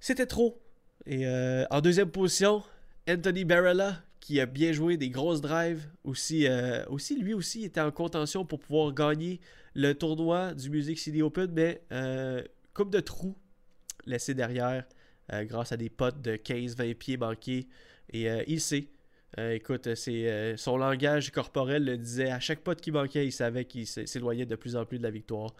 [0.00, 0.60] c'était trop.
[1.06, 1.26] Et
[1.70, 2.62] en deuxième position,
[3.08, 5.88] Anthony Barella, qui a bien joué des grosses drives.
[6.04, 6.46] Aussi,
[6.88, 9.40] aussi, lui aussi était en contention pour pouvoir gagner
[9.72, 12.42] le tournoi du Music City Open, mais euh,
[12.74, 13.38] coupe de trous
[14.04, 14.84] laissé derrière
[15.30, 17.68] grâce à des potes de 15-20 pieds manqués.
[18.12, 18.88] Et il sait.
[19.38, 22.30] Euh, écoute, c'est, euh, son langage corporel le disait.
[22.30, 25.02] À chaque pote qui manquait, il savait qu'il s'é- s'éloignait de plus en plus de
[25.02, 25.54] la victoire.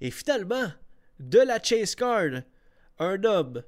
[0.00, 0.72] Et finalement,
[1.18, 2.40] de la chase card,
[2.98, 3.62] un homme,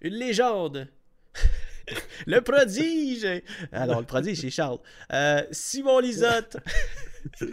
[0.00, 0.88] une légende,
[2.26, 3.26] le prodige.
[3.70, 4.78] Alors, le prodige, c'est Charles.
[5.12, 6.56] Euh, Simon Lisotte.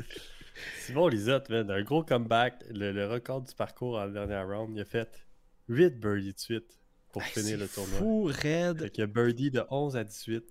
[0.82, 2.64] Simon Lisotte, man, un gros comeback.
[2.72, 5.10] Le, le record du parcours en dernière round, il a fait
[5.70, 6.80] 8 birdies de suite
[7.12, 7.98] pour Hey, finir le tournoi.
[8.00, 8.80] fou, raide.
[8.96, 10.44] Fait a birdie de 11 à 18.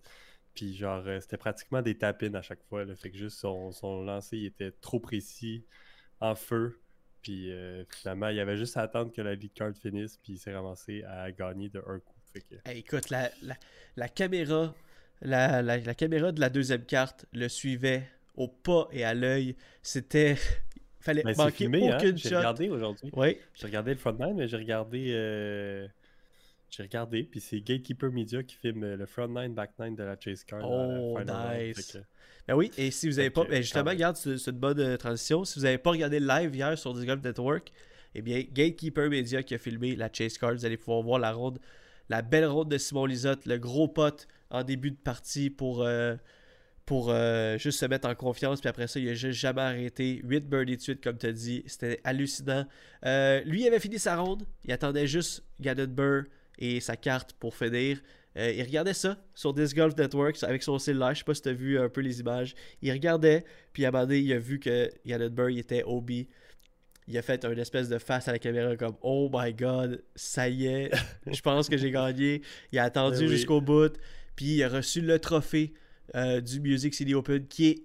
[0.56, 2.84] Puis genre, euh, c'était pratiquement des tapines à chaque fois.
[2.84, 2.96] Là.
[2.96, 5.64] Fait que juste son, son lancer, il était trop précis,
[6.20, 6.80] en feu.
[7.22, 10.16] Puis euh, finalement, il avait juste à attendre que la lead card finisse.
[10.16, 12.14] Puis il s'est ramassé à gagner de un coup.
[12.32, 13.54] Fait que Hey, écoute, la, la,
[13.96, 14.74] la caméra,
[15.20, 19.56] la, la, la caméra de la deuxième carte le suivait au pas et à l'œil.
[19.82, 20.36] C'était.
[21.00, 21.98] Fallait Ben, manquer filmé, hein.
[21.98, 22.36] aucune J'ai shot.
[22.38, 23.10] regardé aujourd'hui.
[23.14, 23.38] Oui.
[23.54, 25.12] J'ai regardé le front nine, mais j'ai regardé.
[25.14, 25.86] euh,
[26.70, 30.16] J'ai regardé, puis c'est Gatekeeper Media qui filme le front nine, back nine de la
[30.18, 30.60] Chase Card.
[30.64, 31.30] Oh, round.
[31.30, 31.92] nice.
[31.92, 31.98] Que-
[32.48, 33.44] Ben oui, et si vous avez Fait pas.
[33.44, 35.44] Ben justement, regarde, c'est une bonne euh, transition.
[35.44, 37.72] Si vous n'avez pas regardé le live hier sur Disc Golf Network,
[38.14, 41.32] eh bien, Gatekeeper Media qui a filmé la Chase Card, vous allez pouvoir voir la
[41.32, 41.58] ronde,
[42.08, 46.14] la belle ronde de Simon Lisotte, le gros pote en début de partie pour, euh,
[46.84, 48.60] pour euh, juste se mettre en confiance.
[48.60, 50.20] Puis après ça, il a juste jamais arrêté.
[50.24, 51.62] 8 birdies de suite, comme tu as dit.
[51.66, 52.66] C'était hallucinant.
[53.04, 54.44] Euh, lui, il avait fini sa ronde.
[54.64, 56.24] Il attendait juste Gannon Burr
[56.58, 58.00] et sa carte pour finir.
[58.36, 61.14] Euh, il regardait ça sur Disc Golf Network avec son cellulaire.
[61.14, 62.54] Je sais pas si tu as vu un peu les images.
[62.82, 65.82] Il regardait, puis à un moment donné, il a vu que Gannon Burr il était
[65.84, 66.10] OB.
[67.08, 70.48] Il a fait une espèce de face à la caméra comme Oh my god, ça
[70.48, 70.90] y est,
[71.26, 72.42] je pense que j'ai gagné.
[72.72, 73.36] Il a attendu Ben oui.
[73.36, 73.96] jusqu'au bout,
[74.34, 75.72] puis il a reçu le trophée
[76.14, 77.84] euh, du Music City Open qui est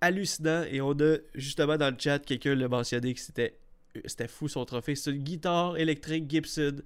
[0.00, 0.64] hallucinant.
[0.70, 3.58] Et on a justement dans le chat, quelqu'un l'a mentionné que c'était
[4.04, 4.94] c'était fou son trophée.
[4.94, 6.76] C'est une guitare électrique Gibson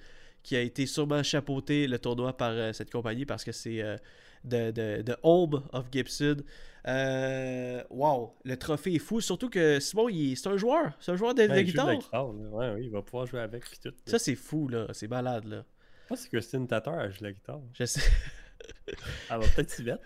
[0.43, 3.97] qui a été sûrement chapeauté le tournoi par euh, cette compagnie parce que c'est euh,
[4.45, 6.37] de, de, de Home of Gibson.
[6.89, 9.21] Euh, wow, le trophée est fou.
[9.21, 10.93] Surtout que Simon, c'est un joueur.
[11.01, 11.87] C'est un joueur de, de Ouais, il joue de guitare.
[11.87, 12.49] la guitare, là.
[12.51, 13.65] Ouais, oui, il va pouvoir jouer avec.
[13.81, 13.93] Tout.
[14.07, 14.87] Ça, c'est fou, là.
[14.93, 15.65] C'est malade, là.
[16.05, 17.61] Je pense que Christine Tatar a joué de la guitare.
[17.73, 18.01] Je sais.
[19.31, 20.03] Elle va peut-être s'y mettre.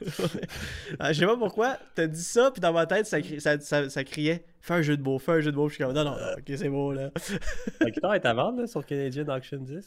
[0.98, 1.78] Ah, je sais pas pourquoi.
[1.94, 4.82] T'as dit ça, puis dans ma tête, ça, cri- ça, ça, ça criait Fais un
[4.82, 5.66] jeu de mots, fais un jeu de mots.
[5.68, 7.10] Puis je suis comme Non, non, non, ok, c'est beau, là.
[7.80, 9.86] la guitare est à vendre là, sur Canadian Auction 10.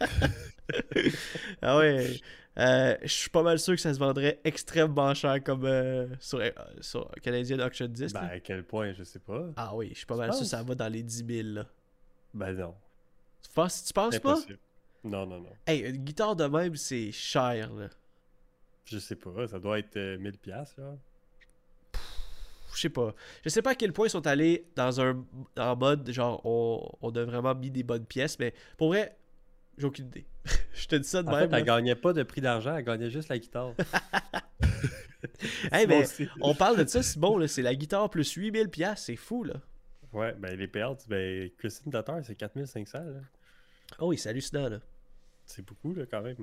[1.60, 2.20] Ah ouais.
[2.58, 6.38] Euh, je suis pas mal sûr que ça se vendrait extrêmement cher comme euh, sur,
[6.38, 8.12] euh, sur Canadian Auction 10.
[8.12, 8.26] ben, là.
[8.32, 9.46] à quel point, je sais pas.
[9.56, 11.48] Ah oui, je suis pas tu mal sûr que ça va dans les 10 000.
[11.54, 11.66] Là.
[12.34, 12.74] Ben non.
[13.42, 14.32] Tu penses, tu penses pas?
[14.32, 14.58] Impossible.
[15.04, 15.50] Non, non, non.
[15.66, 17.72] Hey, une guitare de même, c'est cher.
[17.72, 17.88] Là.
[18.84, 20.94] Je sais pas, ça doit être euh, 1000$, piastres, là.
[22.74, 23.14] Je sais pas.
[23.44, 25.22] Je sais pas à quel point ils sont allés dans un
[25.58, 29.14] en mode genre on, on a vraiment mis des bonnes pièces, mais pour vrai,
[29.76, 30.26] j'ai aucune idée.
[30.72, 31.40] je te dis ça de En même.
[31.40, 31.62] fait, elle là.
[31.62, 33.74] gagnait pas de prix d'argent, elle gagnait juste la guitare.
[35.70, 36.28] Hey, Simon mais aussi.
[36.40, 39.44] on parle de ça, c'est bon, là, c'est la guitare plus 8000 pièces, c'est fou
[39.44, 39.54] là.
[40.12, 43.20] Ouais, ben les payouts, ben Christine Tatar, c'est 4500, là.
[43.98, 44.78] Oh oui, c'est hallucinant là.
[45.54, 46.36] C'est beaucoup, là, quand même.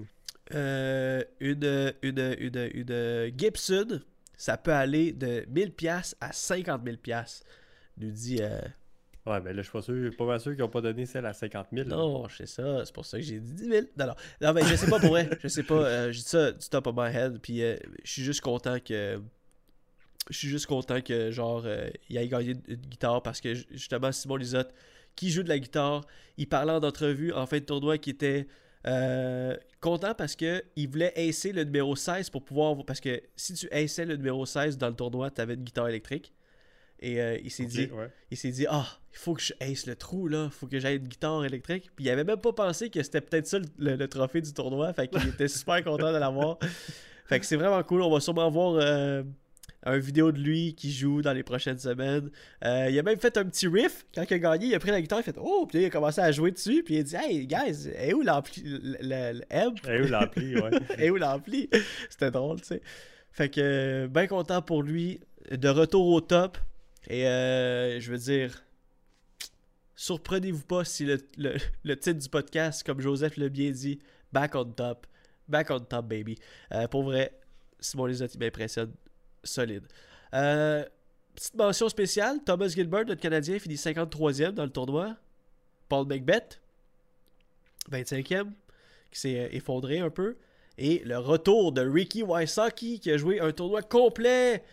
[0.53, 4.01] Euh, une, une, une, une Gibson,
[4.37, 7.43] ça peut aller de 1000 pièces à 50 000 pièces.
[7.97, 8.59] Nous dit euh,
[9.25, 11.25] Ouais, ben là, je suis pas sûr, pas mal sûr qu'ils ont pas donné celle
[11.25, 11.87] à 50 000.
[11.89, 11.95] là.
[11.95, 13.81] non, je sais ça, c'est pour ça que j'ai dit 10 000.
[13.97, 16.23] Non, non, non, mais je sais pas pour vrai, je sais pas, euh, je dis
[16.25, 19.19] ça du top of my head, puis euh, je suis juste content que
[20.29, 21.65] je suis juste content que genre
[22.07, 24.71] il ait gagné une, guitare parce que ju- justement Simon Lisotte
[25.15, 26.05] qui joue de la guitare,
[26.37, 28.47] il parlait en entrevue en fin de tournoi qui était
[28.87, 33.53] euh, content parce que il voulait acer le numéro 16 pour pouvoir parce que si
[33.53, 36.33] tu açais le numéro 16 dans le tournoi, tu avais une guitare électrique.
[37.01, 38.09] Et euh, il s'est dit ouais.
[38.29, 40.79] il s'est dit ah, il faut que je ace le trou là, il faut que
[40.79, 41.89] j'aille une guitare électrique.
[41.95, 44.51] Puis il avait même pas pensé que c'était peut-être ça le, le- le trophée du
[44.53, 46.57] tournoi, fait qu'il était super content de l'avoir.
[47.25, 49.21] Fait que c'est vraiment cool, on va sûrement voir euh,
[49.83, 52.29] un vidéo de lui qui joue dans les prochaines semaines.
[52.65, 54.91] Euh, il a même fait un petit riff quand il a gagné, il a pris
[54.91, 56.99] la guitare, il a fait oh, puis il a commencé à jouer dessus, puis il
[56.99, 59.75] a dit hey guys, est où l'ampli le, le- le amp?
[59.87, 60.71] Eh oui, l'ampli, ouais.
[60.99, 61.69] Et où l'ampli?
[62.09, 62.81] C'était drôle, tu sais.
[63.31, 65.19] Fait que, bien content pour lui.
[65.51, 66.57] De retour au top.
[67.07, 68.61] Et euh, je veux dire,
[69.95, 73.99] surprenez-vous pas si le, le- le titre du podcast, comme Joseph l'a bien dit,
[74.31, 75.07] Back on top.
[75.47, 76.37] Back on top, baby.
[76.73, 77.31] Euh, pour vrai,
[77.79, 78.91] Simon Lisotte, il m'impressionne
[79.43, 79.83] solide.
[80.33, 80.83] Euh,
[81.35, 85.15] petite mention spéciale, Thomas Gilbert, notre Canadien, finit 53e dans le tournoi.
[85.87, 86.61] Paul McBeth,
[87.91, 88.51] 25e,
[89.11, 90.37] qui s'est euh, effondré un peu.
[90.77, 94.63] Et le retour de Ricky Wysocki, qui a joué un tournoi complet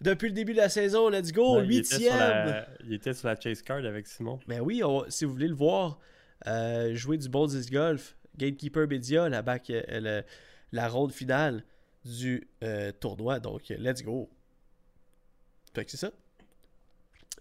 [0.00, 1.08] depuis le début de la saison.
[1.08, 2.16] Let's go, Ouais, il, était sur 8e.
[2.18, 2.68] la...
[2.84, 4.38] il était sur la chase card avec Simon.
[4.46, 5.98] Ben oui, on- si vous voulez le voir,
[6.46, 10.24] euh, jouer du bon disc golf, Gatekeeper Media, la, back, euh, le-
[10.72, 11.64] la ronde finale
[12.08, 13.40] du euh, tournoi.
[13.40, 14.28] Donc, let's go.
[15.74, 16.10] Fait que c'est ça.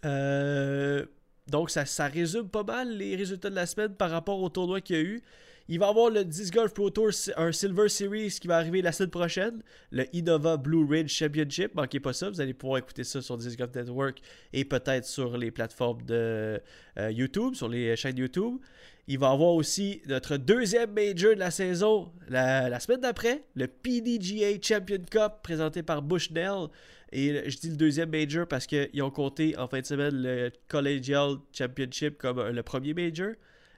[0.05, 1.05] Euh,
[1.47, 4.81] donc, ça, ça résume pas mal les résultats de la semaine par rapport au tournoi
[4.81, 5.23] qu'il y a eu.
[5.69, 8.81] Il va y avoir le Disc Golf Pro Tour, un Silver Series qui va arriver
[8.81, 9.61] la semaine prochaine.
[9.91, 11.75] Le Innova Blue Ridge Championship.
[11.75, 12.29] Manquez pas ça.
[12.29, 14.21] Vous allez pouvoir écouter ça sur Disc Golf Network
[14.53, 16.61] et peut-être sur les plateformes de
[16.97, 18.59] euh, YouTube, sur les chaînes YouTube.
[19.07, 23.43] Il va y avoir aussi notre deuxième major de la saison la, la semaine d'après,
[23.55, 26.67] le PDGA Champion Cup présenté par Bushnell.
[27.13, 30.51] Et je dis le deuxième major parce qu'ils ont compté en fin de semaine le
[30.67, 33.29] Collegial Championship comme euh, le premier major.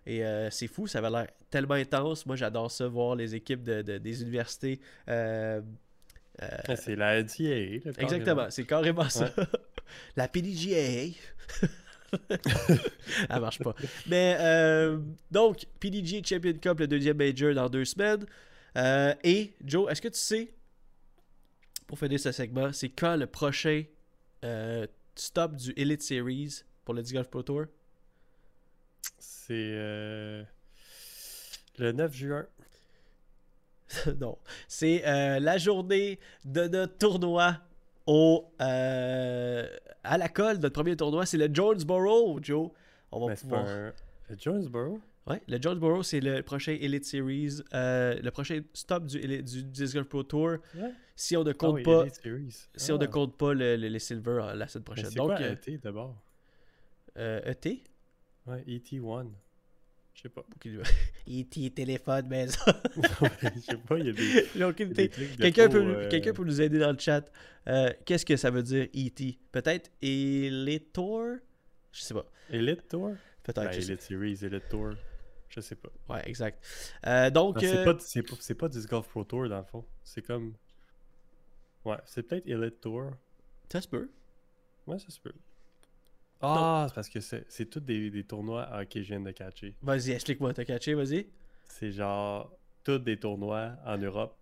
[0.08, 2.26] Et euh, c'est fou, ça avait l'air tellement intense.
[2.26, 4.80] Moi, j'adore ça, voir les équipes de, de- des universités.
[5.10, 5.62] euh,
[6.42, 7.92] euh, C'est la NCAA.
[8.00, 9.30] exactement, c'est carrément ça.
[10.16, 11.14] La PDGA.
[13.30, 13.76] Elle marche pas.
[14.08, 15.00] Mais euh,
[15.32, 18.26] donc, PDGA Champion Cup, le deuxième major dans deux semaines.
[18.78, 20.54] Euh, et Joe, est-ce que tu sais,
[21.88, 23.84] pour finir ce segment, c'est quand le prochain
[24.46, 27.66] euh, stop du Elite Series pour le Disc Golf Pro Tour?
[29.18, 30.44] C'est euh,
[31.78, 32.46] le 9 juin.
[34.20, 34.38] non.
[34.68, 35.02] C'est
[35.40, 37.58] la journée de notre tournoi
[38.12, 39.68] au, euh,
[40.04, 40.58] à la colle.
[40.58, 42.72] Notre premier tournoi, c'est le Jonesboro, Joe.
[43.12, 43.68] On va Mais pouvoir...
[43.68, 43.94] un...
[44.30, 45.00] le Jonesboro?
[45.28, 49.94] Ouais, le Jonesboro, c'est le prochain Elite Series, euh, le prochain stop du, du Disc
[49.94, 50.50] Golf Pro Tour.
[50.76, 50.92] Ouais.
[51.16, 52.06] Si on ne Ah compte oui, pas,
[52.76, 53.08] si on ne Ah.
[53.08, 55.06] compte pas le- le- les Silver euh, la semaine prochaine.
[55.06, 56.16] c'est Donc, quoi euh, ET d'abord?
[57.18, 57.84] euh, ET
[58.48, 59.28] Ouais, ET1.
[60.20, 60.44] Je sais pas.
[61.28, 62.60] ET téléphone maison.
[63.42, 64.46] Je sais pas, il y a des.
[64.56, 65.10] J'ai aucune il idée.
[65.40, 67.32] Quelqu'un peut, euh, peut nous aider dans le chat.
[67.68, 71.38] Euh, Qu'est-ce que ça veut dire ET Peut-être Elite Tour
[71.94, 72.26] Je sais pas.
[72.50, 73.72] Elite Tour Peut-être.
[73.72, 74.90] Ben, Elite Series, Elite Tour.
[75.48, 75.90] Je sais pas.
[76.10, 76.66] Ouais, exact.
[77.08, 79.86] Euh, donc, c'est pas, pas, pas Disc Golf Pro Tour dans le fond.
[80.04, 80.54] C'est comme.
[81.86, 83.12] Ouais, c'est peut-être Elite Tour.
[83.72, 84.10] ça se peut.
[84.86, 85.34] Ouais, ça se peut.
[86.42, 88.68] Ah, c'est parce que c'est c'est tous des, des tournois.
[88.72, 89.76] Ah, ok, je viens de catcher.
[89.82, 91.28] Vas-y, explique-moi, t'as catché, vas-y.
[91.66, 92.52] C'est genre
[92.84, 94.36] tous des tournois en Europe.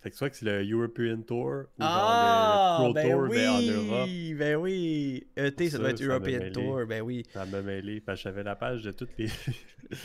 [0.00, 3.22] Fait que soit que c'est le European Tour ou Ah, genre le Pro ben Tour,
[3.22, 4.08] oui, mais en Europe.
[4.38, 5.26] ben oui.
[5.36, 6.50] ET, ça, Ça, doit être European.
[6.52, 7.22] Tour, ben oui.
[7.32, 8.00] Ça m'a mêlé.
[8.02, 9.28] Parce que j'avais la page de toutes les.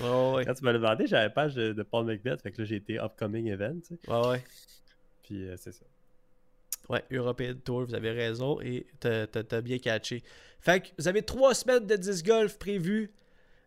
[0.02, 2.41] Ouais, ouais, Quand tu m'as demandé, j'avais la page de, de Paul McBeth.
[2.41, 3.80] Fait que là, j'ai été Upcoming Event.
[3.82, 4.12] tu sais.
[4.12, 4.43] ouais, ouais.
[5.23, 5.86] Puis euh, c'est ça.
[6.89, 10.21] Ouais, European Tour, vous avez raison et t'as t'as- t'as bien catché.
[10.62, 13.12] Fait que vous avez trois semaines de disc golf prévues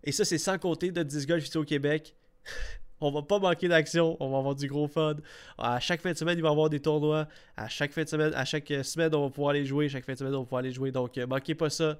[0.04, 2.14] et ça, c'est sans compter de disc golf ici au Québec.
[3.00, 5.16] On va pas manquer d'action, on va avoir du gros fun.
[5.58, 7.26] À chaque fin de semaine, il va y avoir des tournois.
[7.56, 9.88] À chaque fin de semaine, à chaque euh, semaine, on va pouvoir aller jouer.
[9.88, 10.92] Chaque fin de semaine, on va pouvoir aller jouer.
[10.92, 11.98] Donc, euh, manquez pas ça.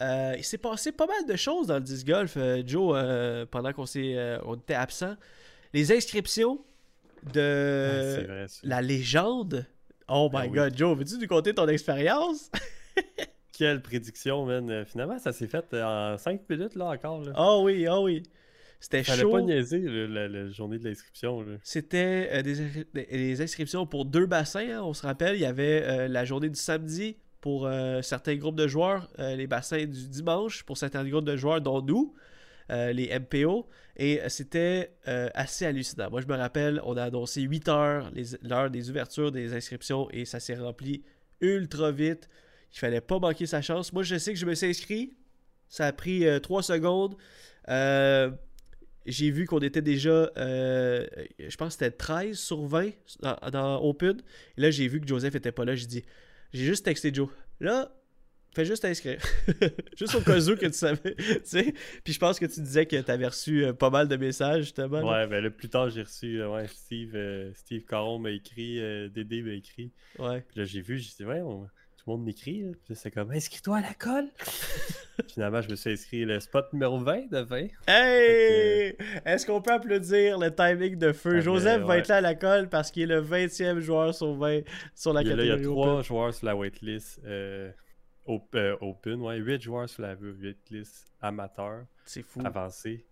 [0.00, 3.46] Euh, il s'est passé pas mal de choses dans le disc golf, euh, Joe, euh,
[3.48, 5.14] pendant qu'on on était absent.
[5.72, 6.58] Les inscriptions
[7.32, 8.46] de vrai.
[8.64, 9.66] la légende.
[10.08, 10.50] Oh my Ah oui.
[10.56, 12.50] god, Joe, veux-tu nous conter ton expérience?
[13.60, 14.70] Quelle prédiction, man.
[14.70, 17.20] Euh, Finalement, ça s'est fait euh, en 5 minutes, là, encore.
[17.22, 17.32] Là.
[17.36, 18.22] Oh oui, oh oui.
[18.80, 19.30] C'était Fallait chaud.
[19.32, 21.44] pas niaiser le- la, la journée de l'inscription.
[21.62, 25.36] C'était euh, des, inscriptions pour deux bassins, hein, on se rappelle.
[25.36, 29.46] Il y avait euh, la journée du samedi pour euh, certains groupes de joueurs, les
[29.46, 32.14] bassins du dimanche pour certains groupes de joueurs, dont nous,
[32.70, 33.66] les MPO.
[33.96, 34.92] Et c'était
[35.34, 36.10] assez hallucinant.
[36.10, 38.10] Moi, je me rappelle, on a annoncé 8 heures
[38.42, 41.02] l'heure des ouvertures des inscriptions et ça s'est rempli
[41.40, 42.28] ultra vite.
[42.72, 43.92] Il fallait pas manquer sa chance.
[43.92, 45.16] Moi, je sais que je me suis inscrit.
[45.68, 47.16] Ça a pris 3 secondes.
[47.68, 48.30] Euh,
[49.06, 51.06] j'ai vu qu'on était déjà, euh,
[51.38, 54.20] je pense que c'était 13 sur 20 dans, dans Open.
[54.56, 55.74] Et là, j'ai vu que Joseph était pas là.
[55.74, 56.04] J'ai dit,
[56.52, 57.28] j'ai juste texté Joe.
[57.60, 57.92] Là,
[58.54, 59.20] fais juste t'inscrire.
[59.96, 61.14] juste au cas où que tu savais.
[62.04, 64.64] Puis je pense que tu disais que tu avais reçu euh, pas mal de messages,
[64.64, 65.00] justement.
[65.00, 65.22] là.
[65.22, 68.80] Ouais, ben le plus tard, j'ai reçu euh, ouais, Steve, euh, Steve Caron m'a écrit,
[68.80, 69.92] euh, Dédé m'a écrit.
[70.18, 70.44] Ouais.
[70.48, 71.68] Puis là, j'ai vu, j'ai dit, ouais, on-
[72.04, 72.62] tout le monde m'écrit.
[72.62, 72.70] là.
[72.72, 74.28] Puis là, c'est comme, inscris-toi à la colle.
[75.34, 77.66] Finalement, je me suis inscrit le spot numéro 20 de 20.
[77.86, 78.96] Hey!
[79.26, 81.36] Est-ce qu'on peut applaudir le timing de feu?
[81.36, 84.34] Ah, Joseph va être là à la colle parce qu'il est le 20e joueur sur
[84.34, 84.60] 20
[84.94, 85.82] sur la Puis là, il y catégorie a Open.
[85.90, 87.70] trois joueurs sur la waitlist euh,
[88.24, 92.40] op- euh, open, ouais, 8 joueurs sur la waitlist amateur, C'est fou.
[92.44, 93.04] avancé.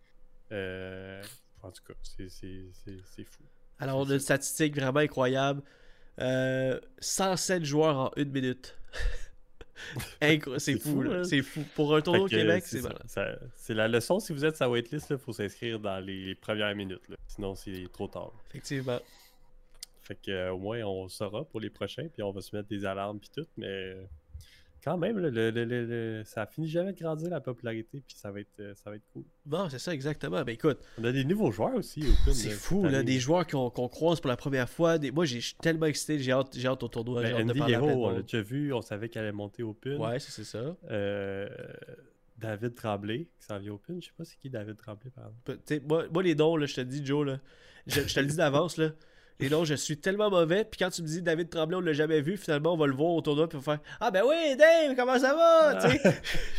[0.50, 1.22] Euh,
[1.62, 3.42] en tout cas, c'est- c'est c'est- c'est fou.
[3.78, 5.62] Alors, on a une statistique vraiment incroyable.
[6.20, 8.77] Euh, 107 joueurs en une minute.
[10.58, 11.24] C'est fou, hein.
[11.24, 11.64] C'est fou.
[11.74, 13.50] Pour un tournoi au Québec, c'est malade.
[13.68, 17.08] La leçon, si vous êtes la waitlist, il faut s'inscrire dans les premières minutes.
[17.08, 17.16] là.
[17.26, 18.32] Sinon, c'est trop tard.
[18.50, 18.98] Effectivement.
[20.02, 22.68] Fait que euh, au moins on saura pour les prochains, puis on va se mettre
[22.68, 23.94] des alarmes puis tout, mais
[24.88, 28.16] quand même, là, le, le- le- le- ça finit jamais de grandir la popularité, puis
[28.16, 29.24] ça va être, euh, ça va être cool.
[29.44, 30.42] Bon, c'est ça, exactement.
[30.44, 32.02] Ben écoute, On a des nouveaux joueurs aussi.
[32.26, 34.96] au c'est fou, là, des joueurs qu'on croise pour la première fois.
[34.98, 35.10] Des...
[35.10, 37.22] Moi, j'ai- tellement excité, j'ai hâte, j'ai hâte au tournoi.
[37.22, 39.98] Ben, Andy de Guerrero, on l'a déjà vu, on savait qu'elle allait monter au Open.
[40.00, 40.74] Ouais, c'est ça.
[40.90, 41.48] Euh,
[42.38, 44.00] David Tremblay, qui s'en vient au Open.
[44.00, 45.40] Je sais pas c'est qui David Tremblay, par exemple.
[45.44, 47.40] Pe- t'sais, moi, moi, les noms, là, je te le dis, Joe, là,
[47.86, 48.90] je, je te le dis d'avance, là.
[49.40, 50.64] Les noms, je suis tellement mauvais.
[50.64, 52.92] Puis quand tu me dis David Tremblay, on l'a jamais vu, finalement, on va le
[52.94, 53.48] voir au tournoi.
[53.48, 55.80] Puis on va faire Ah, ben oui, Dave, comment ça va?
[55.88, 56.00] Sais,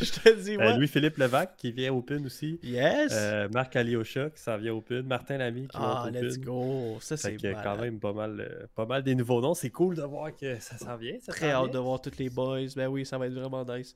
[0.00, 0.76] je te dis, Euh, ouais.
[0.78, 2.58] Louis-Philippe Levac, qui vient au Open aussi.
[2.62, 3.12] Yes!
[3.12, 5.02] Euh, Marc Aliocha, qui s'en vient au Open.
[5.02, 6.96] Martin Lamy, qui ah, monte au let's go.
[7.00, 9.54] Ça, c'est quand même pas mal, euh, pas mal des nouveaux noms.
[9.54, 11.16] C'est cool de voir que ça s'en vient.
[11.20, 12.60] ça Très hâte de voir tous les boys.
[12.76, 13.94] Ben oui, ça va être vraiment nice.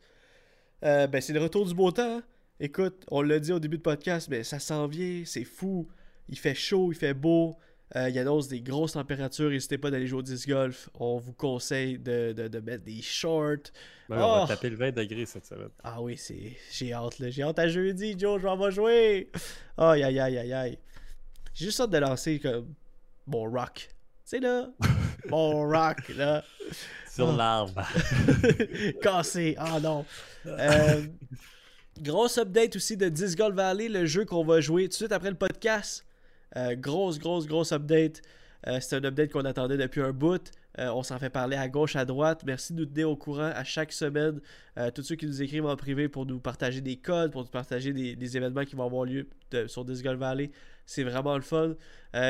[0.83, 2.19] Ben, c'est le retour du beau temps.
[2.19, 2.23] hein.
[2.61, 5.89] Écoute, on l'a dit au début de podcast, mais ça s'en vient, c'est fou.
[6.29, 7.57] Il fait chaud, il fait beau.
[7.97, 9.51] Euh, il annonce des grosses températures.
[9.51, 10.89] N'hésitez pas d'aller jouer au disc golf.
[10.99, 13.71] On vous conseille de, de- de mettre des shorts.
[14.09, 14.41] On Oh!
[14.41, 15.69] va taper le 20 degrés cette semaine.
[15.85, 16.57] Ah oui, c'est.
[16.73, 17.31] J'ai hâte, là.
[17.31, 19.31] J'ai hâte à jeudi, Joe, je vais jouer.
[19.77, 20.79] Aïe, aïe, aïe, aïe, aïe.
[21.53, 22.75] J'ai juste hâte de lancer comme.
[23.27, 23.75] Mon rock.
[23.77, 23.89] Tu
[24.25, 24.69] sais, là.
[25.29, 26.43] Mon rock, là.
[27.11, 27.37] Sur Ah.
[27.37, 27.83] l'arbre.
[29.03, 29.55] Cassé.
[29.59, 30.05] Ah non.
[30.47, 31.03] Euh,
[32.01, 35.13] grosse update aussi de Disc Golf Valley, le jeu qu'on va jouer tout de suite
[35.13, 36.05] après le podcast.
[36.57, 38.23] Euh, grosse, grosse, grosse update.
[38.67, 40.51] Euh, c'est un update qu'on attendait depuis un bout.
[40.79, 42.43] Euh, on s'en fait parler à gauche, à droite.
[42.47, 44.41] Merci de nous tenir au courant à chaque semaine.
[44.95, 47.93] Tous ceux qui nous écrivent en privé pour nous partager des codes, pour nous partager
[47.93, 49.29] des, événements qui vont avoir lieu
[49.67, 50.51] sur Disc Golf Valley.
[50.85, 51.75] C'est vraiment le fun.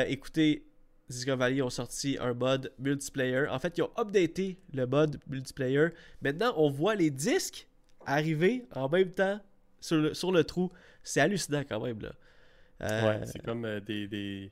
[0.07, 0.67] Écoutez,
[1.09, 3.47] Disc Golf Valley ont sorti un mode multiplayer.
[3.47, 5.87] En fait, ils ont updaté le mode multiplayer.
[6.21, 7.67] Maintenant, on voit les disques
[8.05, 9.39] arriver en même temps
[9.79, 10.71] sur le, sur le trou.
[11.01, 12.13] C'est hallucinant quand même, là.
[12.81, 14.07] Euh, Ouais, c'est comme euh, des.
[14.07, 14.51] des...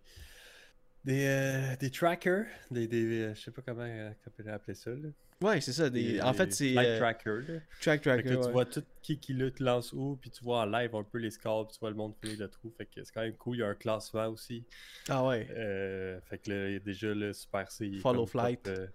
[1.06, 4.74] Des, euh, des trackers, des, des euh, je sais pas comment euh, on peut appeler
[4.74, 4.90] ça.
[4.92, 5.10] Là.
[5.42, 5.90] ouais, c'est ça.
[5.90, 7.40] des- en fait, c'est euh, tracker.
[7.46, 7.60] Là.
[7.82, 8.24] track tracker.
[8.24, 11.04] que tu vois tout qui qui lutte lance où, puis tu vois en live un
[11.04, 12.72] peu les scores, puis tu vois le monde filer le trou.
[12.78, 13.58] Fait que c'est quand même cool.
[13.58, 14.64] Il y a un classement aussi.
[15.10, 15.46] Ah ouais.
[15.52, 17.92] Euh, fait que là, il y a déjà le Super C.
[18.02, 18.64] Follow Flight.
[18.64, 18.88] Top, euh,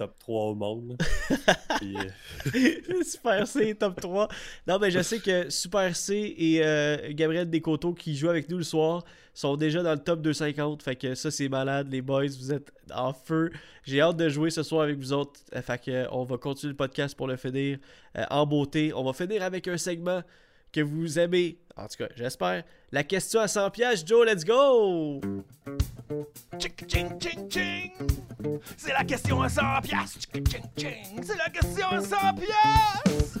[0.00, 0.96] top 3 au monde.
[1.78, 4.28] Puis, euh, Super C, top 3.
[4.66, 8.56] Non, mais je sais que Super C et euh, Gabriel Descoteaux qui jouent avec nous
[8.56, 10.82] le soir sont déjà dans le top 250.
[10.82, 12.28] Fait que ça, c'est malade, les boys.
[12.28, 13.50] Vous êtes en feu.
[13.84, 15.38] J'ai hâte de jouer ce soir avec vous autres.
[15.60, 17.78] Fait que euh, on va continuer le podcast pour le finir
[18.30, 18.94] en beauté.
[18.94, 20.22] On va finir avec un segment
[20.72, 21.58] que vous aimez.
[21.76, 22.62] En tout cas, j'espère.
[22.92, 25.20] La question à 100 pièces, Joe, let's go!
[28.76, 30.18] C'est la question à 100 piastres.
[30.18, 31.00] Tchic, ching, ching.
[31.22, 33.38] C'est la question à 100 piastres.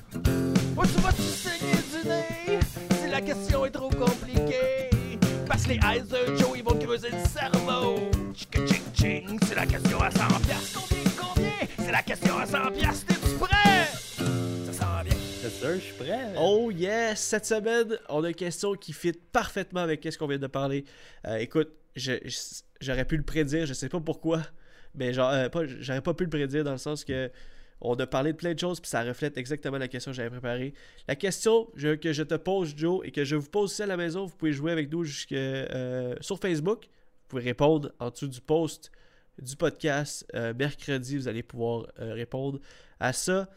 [0.76, 2.60] Où tu vas-tu saigner du nez?
[3.02, 4.88] Si la question est trop compliquée.
[5.46, 8.08] Parce que les eyes de Joe, ils vont te creuser le cerveau.
[9.46, 10.80] C'est la question à 100 piastres.
[10.80, 11.52] Combien, combien?
[11.78, 13.06] C'est la question à 100 piastres.
[13.06, 13.88] T'es-tu prêt?
[15.62, 16.32] Je suis prêt.
[16.38, 17.20] Oh yes!
[17.20, 20.84] Cette semaine, on a une question qui fit parfaitement avec ce qu'on vient de parler.
[21.26, 24.42] Euh, écoute, j'aurais pu le prédire, je sais pas pourquoi,
[24.94, 27.30] mais genre, euh, pas- j'aurais pas pu le prédire dans le sens que
[27.82, 30.28] on a parlé de plein de choses puis ça reflète exactement la question que j'avais
[30.28, 30.74] préparée.
[31.08, 33.96] La question que je te pose, Joe, et que je vous pose aussi à la
[33.96, 36.84] maison, vous pouvez jouer avec nous jusque, euh, sur Facebook.
[36.84, 38.90] Vous pouvez répondre en dessous du post
[39.40, 40.26] du podcast.
[40.34, 42.60] Euh, mercredi, vous allez pouvoir répondre
[42.98, 43.48] à ça.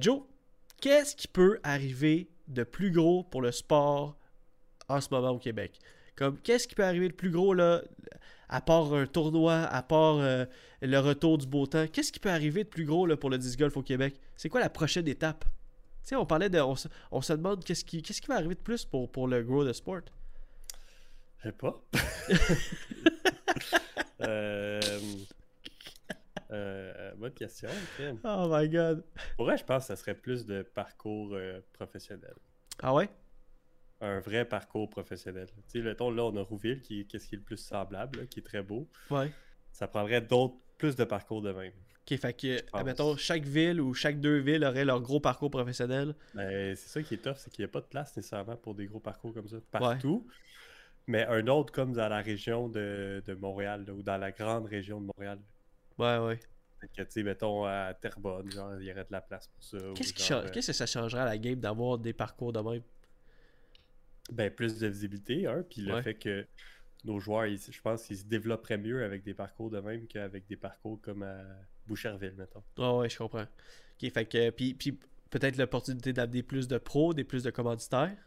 [0.00, 0.22] Joe,
[0.80, 4.16] qu'est-ce qui peut arriver de plus gros pour le sport
[4.88, 5.78] en ce moment au Québec?
[6.16, 7.82] Comme, qu'est-ce qui peut arriver de plus gros, là,
[8.48, 10.46] à part un tournoi, à part euh,
[10.80, 11.86] le retour du beau temps?
[11.86, 14.18] Qu'est-ce qui peut arriver de plus gros là, pour le disc golf au Québec?
[14.36, 15.44] C'est quoi la prochaine étape?
[15.44, 16.60] Tu sais, on parlait de.
[16.60, 19.28] On se, on se demande qu'est-ce qui, qu'est-ce qui va arriver de plus pour, pour
[19.28, 20.02] le grow de sport?
[21.38, 21.82] Je sais pas.
[24.22, 24.80] euh,
[26.50, 27.68] euh, bonne question.
[27.96, 28.18] Kim.
[28.24, 29.04] Oh my god.
[29.36, 32.34] Pour vrai, je pense que ça serait plus de parcours euh, professionnel.
[32.82, 33.08] Ah ouais?
[34.00, 35.48] Un vrai parcours professionnel.
[35.68, 38.26] Tu sais, mettons, là, on a Rouville, qui, qu'est-ce qui est le plus semblable, là,
[38.26, 38.88] qui est très beau.
[39.10, 39.30] Ouais.
[39.72, 41.72] Ça prendrait d'autres, plus de parcours de même.
[42.08, 42.80] Ok, fait que, pense.
[42.80, 46.14] admettons, chaque ville ou chaque deux villes auraient leur gros parcours professionnel.
[46.34, 48.74] Mais c'est ça qui est tough, c'est qu'il n'y a pas de place nécessairement pour
[48.74, 50.26] des gros parcours comme ça partout.
[51.08, 54.66] Mais un autre comme dans la région de, de Montréal, là, ou dans la grande
[54.66, 55.38] région de Montréal.
[55.98, 56.38] Ouais, ouais.
[56.80, 59.62] Fait que, tu sais, mettons, à Terrebonne, genre, il y aurait de la place pour
[59.62, 59.78] ça.
[59.94, 62.60] Qu'est-ce, qui change- euh, qu'est-ce que ça changerait à la game d'avoir des parcours de
[62.60, 62.82] même?
[64.32, 66.02] Ben, plus de visibilité, hein, puis le Ouais.
[66.02, 66.46] fait que
[67.04, 70.46] nos joueurs, ils- je pense qu'ils se développeraient mieux avec des parcours de même qu'avec
[70.48, 71.44] des parcours comme à
[71.86, 72.62] Boucherville, mettons.
[72.78, 73.42] Ah ouais, je comprends.
[74.02, 74.98] Ok, fait que, puis, puis
[75.30, 78.18] peut-être l'opportunité d'amener plus de pros, des plus de commanditaires?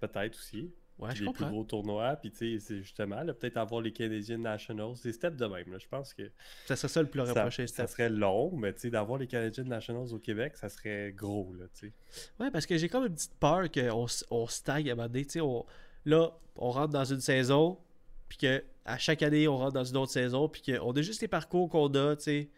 [0.00, 0.72] Peut-être aussi.
[0.98, 2.14] Ouais, puis je les plus gros tournois.
[2.16, 4.94] Puis, tu sais, c'est justement, peut-être avoir les Canadian Nationals.
[5.02, 5.78] Des steps de même, là.
[5.78, 6.30] Je pense que
[6.66, 7.66] Ça serait ça le plus ça, rapproché.
[7.66, 11.52] ça serait long, mais, tu sais, d'avoir les Canadian Nationals au Québec, ça serait gros,
[11.58, 11.92] là, tu sais.
[12.38, 15.24] Ouais, parce que j'ai comme une petite peur qu'on on stagne à un moment donné.
[15.24, 15.66] Tu sais, on-
[16.04, 17.78] là, on rentre dans une saison,
[18.28, 21.20] puis que à chaque année, on rentre dans une autre saison, puis qu'on a juste
[21.22, 22.50] les parcours qu'on a, tu sais.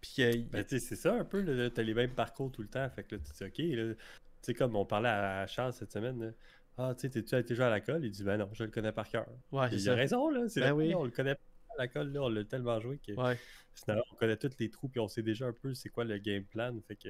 [0.00, 0.36] Puis que.
[0.50, 2.88] Ben, tu sais, c'est ça un peu, là, t'as les mêmes parcours tout le temps.
[2.90, 3.98] Fait que là, tu dis, OK, là, tu
[4.42, 6.30] sais, comme on parlait à Charles cette semaine, là,
[6.78, 8.04] ah, tu sais, t'es-tu été joué à la colle?
[8.04, 9.26] Il dit, ben non, je le connais par cœur.
[9.52, 10.48] ouais, il a raison, là.
[10.48, 10.94] C'est Ben vrai, oui.
[10.94, 11.40] on le connaît pas
[11.78, 13.38] à la colle, là, on l'a tellement joué que Ouais.
[13.74, 16.18] finalement, on connaît tous les trous, puis on sait déjà un peu c'est quoi le
[16.18, 16.74] game plan.
[16.88, 17.08] Fait que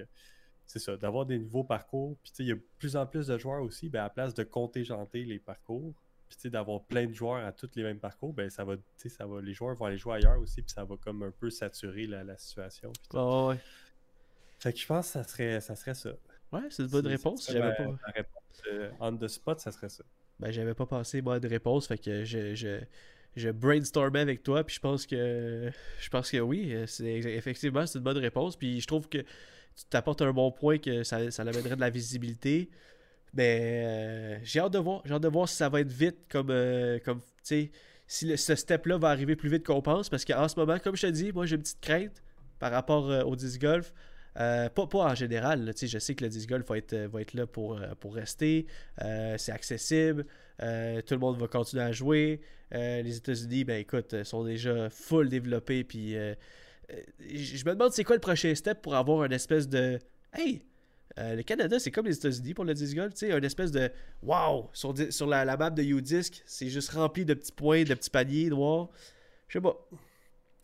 [0.67, 2.17] c'est ça, d'avoir des nouveaux parcours.
[2.23, 4.03] Puis tu sais, il y a de plus en plus de joueurs aussi, ben, à
[4.05, 5.95] la place de contingenter les parcours,
[6.29, 8.83] puis tu d'avoir plein de joueurs à tous les mêmes parcours, ben ça va, tu
[8.97, 11.33] sais, ça va, les joueurs vont aller jouer ailleurs aussi, puis ça va comme un
[11.33, 12.93] peu saturer la, la situation.
[13.11, 13.17] tout.
[13.19, 13.59] Ouais.
[14.61, 15.75] Fait que je pense que ça serait ça.
[15.75, 16.11] Serait ça.
[16.53, 17.51] Ouais, c'est une bonne réponse.
[17.51, 17.85] J'avais pas.
[18.73, 20.05] Euh, on the spot, ça serait ça.
[20.39, 22.81] Ben, j'avais pas pensé moi de réponse, fait que je, je,
[23.37, 25.71] je brainstormais avec toi, puis je pense que
[26.01, 29.19] je pense que oui, euh, c'est effectivement c'est une bonne réponse, puis je trouve que
[29.19, 32.71] tu t'apportes un bon point que ça, ça amènerait de la visibilité.
[33.35, 36.19] Mais euh, j'ai hâte de voir, j'ai hâte de voir si ça va être vite
[36.29, 37.71] comme euh, comme tu sais
[38.07, 40.97] si le- ce step-là va arriver plus vite qu'on pense parce qu'en ce moment, comme
[40.97, 42.23] je te dis, moi j'ai une petite crainte
[42.59, 43.93] par rapport euh, au disc golf.
[44.39, 47.79] Euh, pas, en général, je sais que le disc golf va être, être là pour,
[47.79, 48.67] euh, rester.
[49.03, 50.27] Euh, c'est accessible.
[50.63, 52.41] Euh, tout le monde va continuer à jouer.
[52.75, 55.85] Euh, les États-Unis, ben écoute, euh, sont déjà full développés.
[55.85, 56.35] Puis euh,
[56.93, 57.01] euh,
[57.35, 59.99] je me demande c'est quoi le prochain step pour avoir une espèce de
[60.33, 60.63] Hey,
[61.19, 63.73] euh, le Canada, c'est comme les États-Unis pour le disc golf, tu sais, une espèce
[63.73, 63.91] de
[64.23, 68.49] Wow, sur, la map de U-Disc, c'est juste rempli de petits points, de petits paniers
[68.49, 68.89] noirs.
[69.49, 69.77] Je sais pas.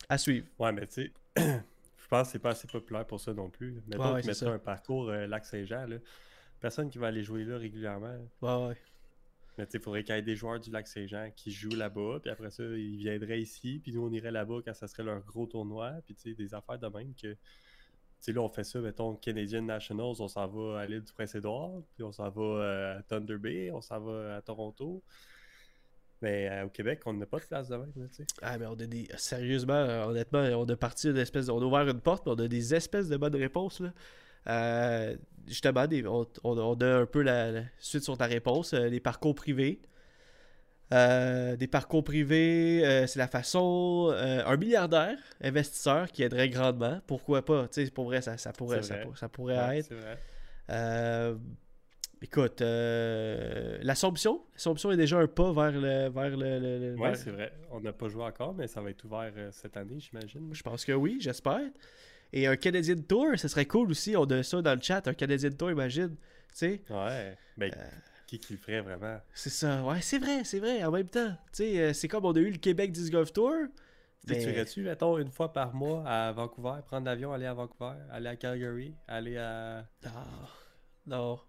[0.07, 0.47] À suivre.
[0.57, 1.61] Ouais, mais tu sais,
[2.07, 3.83] je pense que c'est pas assez populaire pour ça non plus.
[3.85, 5.87] Mettons Ouais, un parcours euh, Lac-Saint-Jean.
[6.61, 8.15] Personne qui va aller jouer là régulièrement.
[8.41, 8.77] Ouais, ouais.
[9.57, 12.19] Mais tu sais, il faudrait qu'il y ait des joueurs du Lac-Saint-Jean qui jouent là-bas,
[12.21, 15.21] puis après ça, ils viendraient ici, puis nous, on irait là-bas quand ça serait leur
[15.25, 17.33] gros tournoi, puis tu sais, des affaires de même que...
[17.33, 17.37] Tu
[18.21, 21.81] sais, là, on fait ça, mettons, Canadian Nationals, on s'en va à l'île du Prince-Édouard,
[21.93, 25.03] puis on s'en va euh, à Thunder Bay, on s'en va à Toronto.
[26.21, 28.05] Mais euh, au Québec, on n'a pas de place de même, là.
[28.41, 29.07] Ah, mais on a des.
[29.17, 31.47] Sérieusement, euh, honnêtement, on a parti une espèce.
[31.49, 33.79] On a ouvert une porte, mais on a des espèces de bonnes réponses.
[33.81, 33.93] Là.
[34.49, 35.15] Euh,
[35.45, 38.73] justement, des- on, on- on a un peu la, la suite sur ta réponse.
[38.73, 39.79] les parcours privés.
[40.89, 44.09] Des parcours privés, c'est la façon.
[44.17, 47.01] un milliardaire, investisseur qui aiderait grandement.
[47.07, 48.95] Pourquoi pas Tu sais, pour vrai, ça, ça pourrait, ça,
[49.29, 49.93] pourrait Ouais, être.
[52.21, 54.41] Écoute, euh, l'Assomption.
[54.53, 56.09] L'Assomption est déjà un pas vers le.
[56.09, 57.53] Vers le, le- le- Ouais, vers- c'est vrai.
[57.71, 60.49] On n'a pas joué encore, mais ça va être ouvert euh, cette année, j'imagine.
[60.53, 61.61] Je pense que oui, j'espère.
[62.33, 64.15] Et un Canadian Tour, ce serait cool aussi.
[64.17, 66.15] On a ça dans le chat, un Canadian Tour, imagine.
[66.49, 67.37] Tu sais, Ouais.
[67.55, 67.89] Ben, Euh.
[68.27, 69.19] qui qui le ferait vraiment?
[69.33, 69.83] c'est ça.
[69.83, 71.29] Ouais, c'est vrai, c'est vrai, en même temps.
[71.53, 73.53] Tu sais, euh, c'est comme on a eu le Québec Disc Golf Tour.
[74.27, 77.93] Mais- Tu irais-tu, mettons, une fois par mois à Vancouver, prendre l'avion, aller à Vancouver,
[78.11, 79.85] aller à Calgary, aller à...
[80.05, 80.25] Ah,
[81.05, 81.39] non.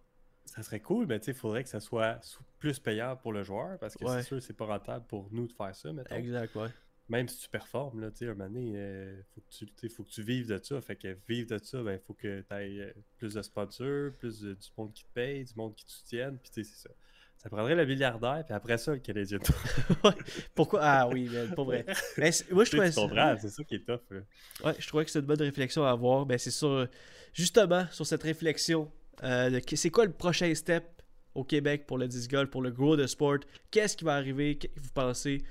[0.49, 2.19] Ça serait cool, mais il faudrait que ça soit
[2.59, 4.23] plus payant pour le joueur, parce que Ouais.
[4.23, 6.15] c'est sûr c'est pas rentable pour nous de faire ça, mettons.
[6.17, 6.69] Exact, ouais.
[7.11, 10.05] Même si tu performes, là, tu sais, un moment donné, euh, faut, que tu, faut
[10.05, 10.79] que tu vives de ça.
[10.83, 14.53] Fait que vivre de ça, ben, faut que tu aies plus de sponsors, plus de-
[14.55, 16.95] du monde qui te paye, du monde qui te soutienne, puis tu sais, c'est ça.
[17.39, 19.39] Ça prendrait le milliardaire, puis après ça, le Canadien.
[20.55, 20.81] Pourquoi?
[20.83, 21.85] Ah oui, mais pas vrai.
[22.17, 23.37] Mais moi, je trouvais ça.
[23.41, 24.01] c'est ça qui est tough.
[24.11, 24.21] là.
[24.65, 26.27] Ouais, je trouvais que c'est une bonne réflexion à avoir.
[26.27, 26.87] Ben, c'est sur.
[27.33, 28.91] Justement, sur cette réflexion.
[29.25, 30.85] Euh, c'est quoi le prochain step
[31.35, 33.39] au Québec pour le disc golf, pour le grow de sport?
[33.71, 34.57] Qu'est-ce qui va arriver?
[34.57, 35.43] Qu'est- Vous pensez?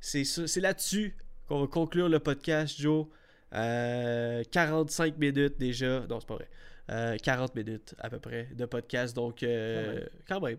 [0.00, 1.16] C'est là-dessus
[1.48, 3.06] qu'on va conclure le podcast, Joe.
[3.54, 6.00] Euh, 45 minutes déjà.
[6.08, 6.48] Non, c'est pas vrai.
[6.90, 9.14] Euh, 40 minutes à peu près de podcast.
[9.16, 10.58] Donc, euh, quand même.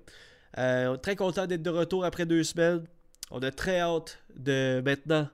[0.57, 2.83] Euh, très content d'être de retour après deux semaines.
[3.31, 5.29] On a très hâte de maintenant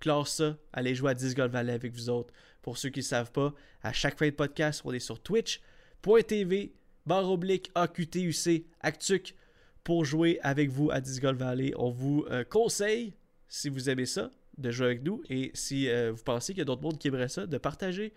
[0.00, 2.32] clore ça, aller jouer à Disc Golf Valley avec vous autres.
[2.62, 3.52] Pour ceux qui ne savent pas,
[3.82, 5.20] à chaque fin de podcast, on est sur
[6.02, 6.72] twitch.tv,
[7.06, 9.34] barre oblique AQTUC, Actuc,
[9.84, 11.72] pour jouer avec vous à Disc Golf Valley.
[11.76, 13.14] On vous euh, conseille,
[13.48, 15.22] si vous aimez ça, de jouer avec nous.
[15.30, 18.12] Et si euh, vous pensez qu'il y a d'autres mondes qui aimeraient ça, de partager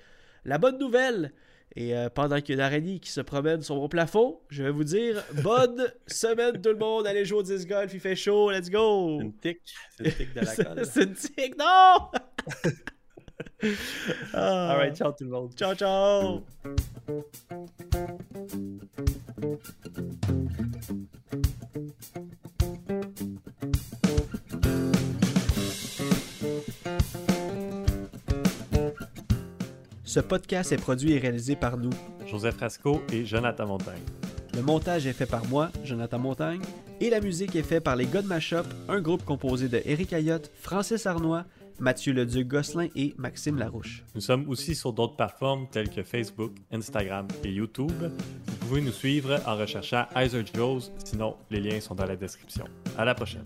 [0.45, 1.31] la bonne nouvelle.
[1.75, 4.63] Et euh, pendant qu'il y a une araignée qui se promène sur mon plafond, je
[4.63, 7.07] vais vous dire bonne semaine tout le monde.
[7.07, 9.19] Allez jouer au disc golf, il fait chaud, let's go!
[9.19, 9.61] C'est une tic,
[9.97, 10.85] c'est une tic de la colle.
[10.85, 12.09] C'est une tic, non!
[14.33, 14.71] Ah.
[14.71, 15.51] Alright, ciao tout le monde.
[15.55, 16.43] Ciao, ciao!
[30.03, 31.89] Ce podcast est produit et réalisé par nous.
[32.27, 34.01] Joseph Rasco et Jonathan Montagne.
[34.53, 36.61] Le montage est fait par moi, Jonathan Montagne,
[36.99, 40.51] Et la musique est faite par les God Mashup, un groupe composé de Eric Ayotte,
[40.53, 41.45] Francis Arnois,
[41.79, 44.03] Mathieu Leduc-Gosselin et Maxime Larouche.
[44.15, 47.91] Nous sommes aussi sur d'autres plateformes telles que Facebook, Instagram et YouTube.
[47.91, 52.65] Vous pouvez nous suivre en recherchant Heiser Joes, sinon les liens sont dans la description.
[52.97, 53.43] À la prochaine.